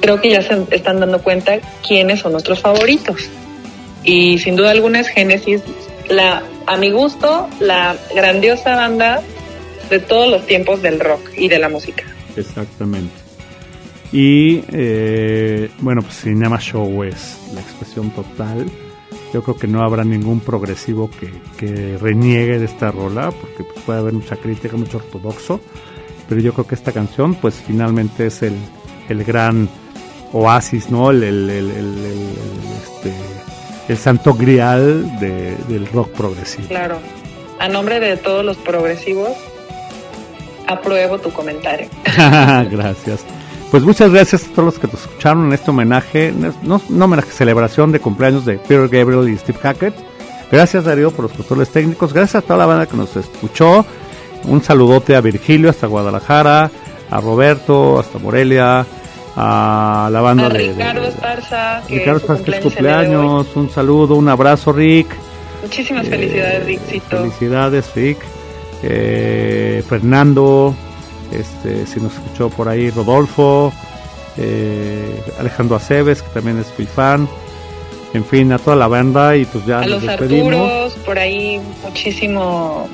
Creo 0.00 0.20
que 0.20 0.30
ya 0.30 0.42
se 0.42 0.64
están 0.70 1.00
dando 1.00 1.22
cuenta 1.22 1.58
quiénes 1.86 2.20
son 2.20 2.32
nuestros 2.32 2.60
favoritos. 2.60 3.28
Y 4.02 4.38
sin 4.38 4.56
duda 4.56 4.70
alguna 4.70 5.00
es 5.00 5.08
Genesis 5.08 5.62
la 6.08 6.42
a 6.66 6.76
mi 6.76 6.90
gusto 6.90 7.48
la 7.60 7.96
grandiosa 8.14 8.74
banda 8.74 9.22
de 9.90 9.98
todos 9.98 10.30
los 10.30 10.46
tiempos 10.46 10.80
del 10.82 10.98
rock 11.00 11.20
y 11.36 11.48
de 11.48 11.58
la 11.58 11.68
música 11.68 12.04
Exactamente. 12.36 13.12
Y 14.12 14.64
eh, 14.72 15.70
bueno, 15.80 16.02
pues 16.02 16.20
Cinema 16.22 16.58
Show 16.58 17.04
es 17.04 17.38
la 17.54 17.60
expresión 17.60 18.10
total. 18.10 18.66
Yo 19.32 19.42
creo 19.42 19.56
que 19.56 19.68
no 19.68 19.82
habrá 19.82 20.02
ningún 20.04 20.40
progresivo 20.40 21.08
que, 21.10 21.30
que 21.56 21.96
reniegue 21.98 22.58
de 22.58 22.64
esta 22.64 22.90
rola, 22.90 23.30
porque 23.30 23.62
pues, 23.62 23.84
puede 23.84 24.00
haber 24.00 24.12
mucha 24.14 24.36
crítica, 24.36 24.76
mucho 24.76 24.96
ortodoxo. 24.98 25.60
Pero 26.28 26.40
yo 26.40 26.52
creo 26.52 26.66
que 26.66 26.74
esta 26.74 26.90
canción, 26.92 27.34
pues 27.36 27.54
finalmente 27.64 28.26
es 28.26 28.42
el, 28.42 28.54
el 29.08 29.22
gran 29.24 29.68
oasis, 30.32 30.90
¿no? 30.90 31.10
El, 31.10 31.22
el, 31.22 31.50
el, 31.50 31.70
el- 31.70 32.04
el- 32.04 32.72
este, 32.82 33.12
el 33.88 33.96
santo 33.98 34.34
grial 34.34 35.18
de- 35.20 35.56
del 35.68 35.86
rock 35.88 36.10
progresivo. 36.10 36.66
claro 36.68 36.98
a 37.58 37.68
nombre 37.68 38.00
de 38.00 38.16
todos 38.16 38.42
los 38.44 38.56
progresivos 38.56 39.30
apruebo 40.70 41.18
tu 41.18 41.30
comentario 41.30 41.88
gracias. 42.70 43.24
Pues 43.70 43.84
muchas 43.84 44.10
gracias 44.10 44.44
a 44.44 44.48
todos 44.48 44.64
los 44.64 44.78
que 44.80 44.88
nos 44.88 45.02
escucharon 45.02 45.46
en 45.46 45.52
este 45.52 45.70
homenaje, 45.70 46.34
no, 46.62 46.80
no 46.88 47.04
homenaje, 47.04 47.30
celebración 47.30 47.92
de 47.92 48.00
cumpleaños 48.00 48.44
de 48.44 48.54
Peter 48.54 48.88
Gabriel 48.88 49.28
y 49.28 49.38
Steve 49.38 49.58
Hackett. 49.62 49.94
Gracias 50.50 50.84
Darío 50.84 51.12
por 51.12 51.26
los 51.26 51.32
controles 51.32 51.70
técnicos, 51.70 52.12
gracias 52.12 52.42
a 52.42 52.46
toda 52.46 52.58
la 52.58 52.66
banda 52.66 52.86
que 52.86 52.96
nos 52.96 53.14
escuchó. 53.14 53.86
Un 54.44 54.62
saludote 54.62 55.14
a 55.14 55.20
Virgilio 55.20 55.70
hasta 55.70 55.86
Guadalajara, 55.86 56.70
a 57.10 57.20
Roberto 57.20 58.00
hasta 58.00 58.18
Morelia, 58.18 58.84
a 59.36 60.08
la 60.10 60.20
banda 60.20 60.46
a 60.46 60.48
de, 60.48 60.58
Ricardo 60.58 61.04
Esparza 61.04 61.82
que 61.86 61.98
Ricardo 61.98 62.18
Esparza, 62.18 62.44
que 62.44 62.50
es 62.50 62.60
cumpleaños 62.60 63.46
un 63.54 63.70
saludo, 63.70 64.16
un 64.16 64.28
abrazo 64.28 64.72
Rick. 64.72 65.08
muchísimas 65.62 66.06
Eh, 66.06 66.10
felicidades 66.10 66.66
Rixito 66.66 67.18
Felicidades, 67.18 67.94
Rick. 67.94 68.18
Eh, 68.82 69.82
Fernando, 69.88 70.74
este, 71.32 71.86
si 71.86 72.00
nos 72.00 72.14
escuchó 72.14 72.48
por 72.50 72.68
ahí, 72.68 72.90
Rodolfo, 72.90 73.72
eh, 74.36 75.22
Alejandro 75.38 75.76
Aceves, 75.76 76.22
que 76.22 76.28
también 76.30 76.58
es 76.58 76.66
muy 76.78 76.86
fan. 76.86 77.28
En 78.14 78.24
fin, 78.24 78.52
a 78.52 78.58
toda 78.58 78.74
la 78.76 78.88
banda 78.88 79.36
y 79.36 79.44
pues 79.44 79.64
ya 79.66 79.78
a 79.78 79.80
nos 79.82 79.90
los 79.90 80.02
despedimos. 80.02 80.54
Arturos, 80.54 80.92
por 81.04 81.18
ahí 81.18 81.60
muchísimo, 81.84 82.88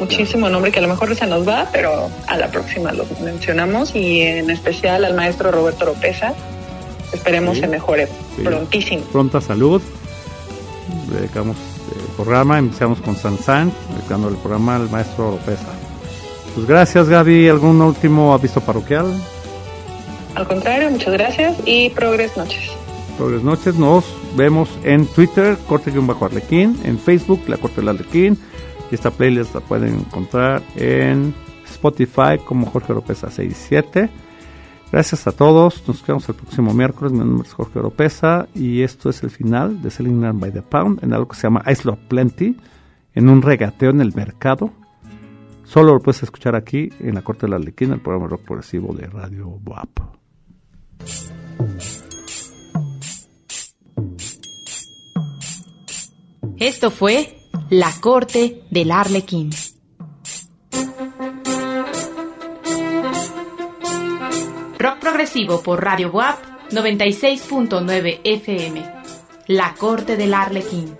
muchísimo 0.00 0.48
nombre 0.48 0.72
que 0.72 0.80
a 0.80 0.82
lo 0.82 0.88
mejor 0.88 1.14
se 1.14 1.26
nos 1.26 1.46
va, 1.46 1.68
pero 1.72 2.10
a 2.26 2.36
la 2.36 2.48
próxima 2.50 2.92
lo 2.92 3.04
mencionamos 3.22 3.94
y 3.94 4.22
en 4.22 4.50
especial 4.50 5.04
al 5.04 5.14
maestro 5.14 5.52
Roberto 5.52 5.84
Oropesa. 5.84 6.34
Esperemos 7.12 7.54
Sí. 7.56 7.60
se 7.60 7.68
mejore 7.68 8.08
Sí. 8.34 8.42
prontísimo. 8.42 9.04
Pronta 9.12 9.40
salud. 9.40 9.80
Dedicamos 11.12 11.56
el 11.56 11.73
programa, 12.16 12.58
iniciamos 12.58 13.00
con 13.00 13.16
Sansan, 13.16 13.72
dedicando 13.96 14.28
el 14.28 14.36
programa 14.36 14.76
al 14.76 14.90
maestro 14.90 15.28
Oropesa. 15.28 15.72
Pues 16.54 16.66
gracias 16.66 17.08
Gaby, 17.08 17.48
¿algún 17.48 17.80
último 17.80 18.32
aviso 18.32 18.60
parroquial? 18.60 19.06
Al 20.34 20.46
contrario, 20.46 20.90
muchas 20.90 21.12
gracias 21.12 21.56
y 21.64 21.90
progres 21.90 22.36
noches. 22.36 22.70
Buenas 23.18 23.42
noches, 23.42 23.76
nos 23.76 24.04
vemos 24.36 24.68
en 24.82 25.06
Twitter, 25.06 25.56
corte-bajo 25.68 26.24
Arlequín, 26.24 26.78
en 26.84 26.98
Facebook, 26.98 27.42
La 27.46 27.56
Corte 27.56 27.80
del 27.80 27.90
Arlequín, 27.90 28.36
y 28.90 28.94
esta 28.94 29.10
playlist 29.12 29.54
la 29.54 29.60
pueden 29.60 29.94
encontrar 30.00 30.62
en 30.74 31.32
Spotify 31.64 32.38
como 32.44 32.66
Jorge 32.66 32.92
Oropesa 32.92 33.30
67. 33.30 34.10
Gracias 34.92 35.26
a 35.26 35.32
todos, 35.32 35.82
nos 35.88 36.06
vemos 36.06 36.28
el 36.28 36.36
próximo 36.36 36.72
miércoles, 36.72 37.12
mi 37.12 37.18
nombre 37.18 37.48
es 37.48 37.52
Jorge 37.52 37.80
Oropesa, 37.80 38.46
y 38.54 38.82
esto 38.82 39.10
es 39.10 39.24
el 39.24 39.30
final 39.30 39.82
de 39.82 39.90
Selling 39.90 40.20
Land 40.20 40.40
by 40.40 40.52
the 40.52 40.62
Pound, 40.62 41.02
en 41.02 41.12
algo 41.12 41.28
que 41.28 41.36
se 41.36 41.42
llama 41.42 41.64
Ice 41.70 41.82
Love 41.84 41.98
Plenty, 42.08 42.56
en 43.14 43.28
un 43.28 43.42
regateo 43.42 43.90
en 43.90 44.00
el 44.00 44.14
mercado. 44.14 44.70
Solo 45.64 45.94
lo 45.94 46.00
puedes 46.00 46.22
escuchar 46.22 46.54
aquí 46.54 46.90
en 47.00 47.14
La 47.14 47.22
Corte 47.22 47.46
del 47.46 47.54
Arlequín, 47.54 47.92
el 47.92 48.00
programa 48.00 48.28
rock 48.28 48.42
progresivo 48.42 48.94
de 48.94 49.06
Radio 49.06 49.48
WAP. 49.64 49.98
Esto 56.58 56.90
fue 56.90 57.40
La 57.70 57.90
Corte 58.00 58.62
del 58.70 58.92
Arlequín. 58.92 59.50
Rock 64.84 64.98
progresivo 64.98 65.62
por 65.62 65.82
Radio 65.82 66.10
WAP 66.10 66.38
96.9 66.70 68.20
FM. 68.22 68.84
La 69.46 69.72
Corte 69.72 70.18
del 70.18 70.34
Arlequín. 70.34 70.98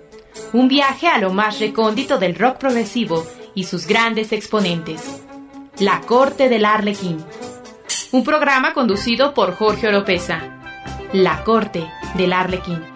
Un 0.53 0.67
viaje 0.67 1.07
a 1.07 1.19
lo 1.19 1.31
más 1.31 1.59
recóndito 1.59 2.17
del 2.17 2.33
rock 2.33 2.57
progresivo 2.57 3.27
y 3.53 3.65
sus 3.65 3.85
grandes 3.85 4.31
exponentes. 4.31 5.21
La 5.77 6.01
Corte 6.01 6.49
del 6.49 6.65
Arlequín. 6.65 7.23
Un 8.11 8.23
programa 8.23 8.73
conducido 8.73 9.35
por 9.35 9.53
Jorge 9.53 9.87
Oropesa. 9.89 10.63
La 11.13 11.43
Corte 11.43 11.87
del 12.15 12.33
Arlequín. 12.33 12.94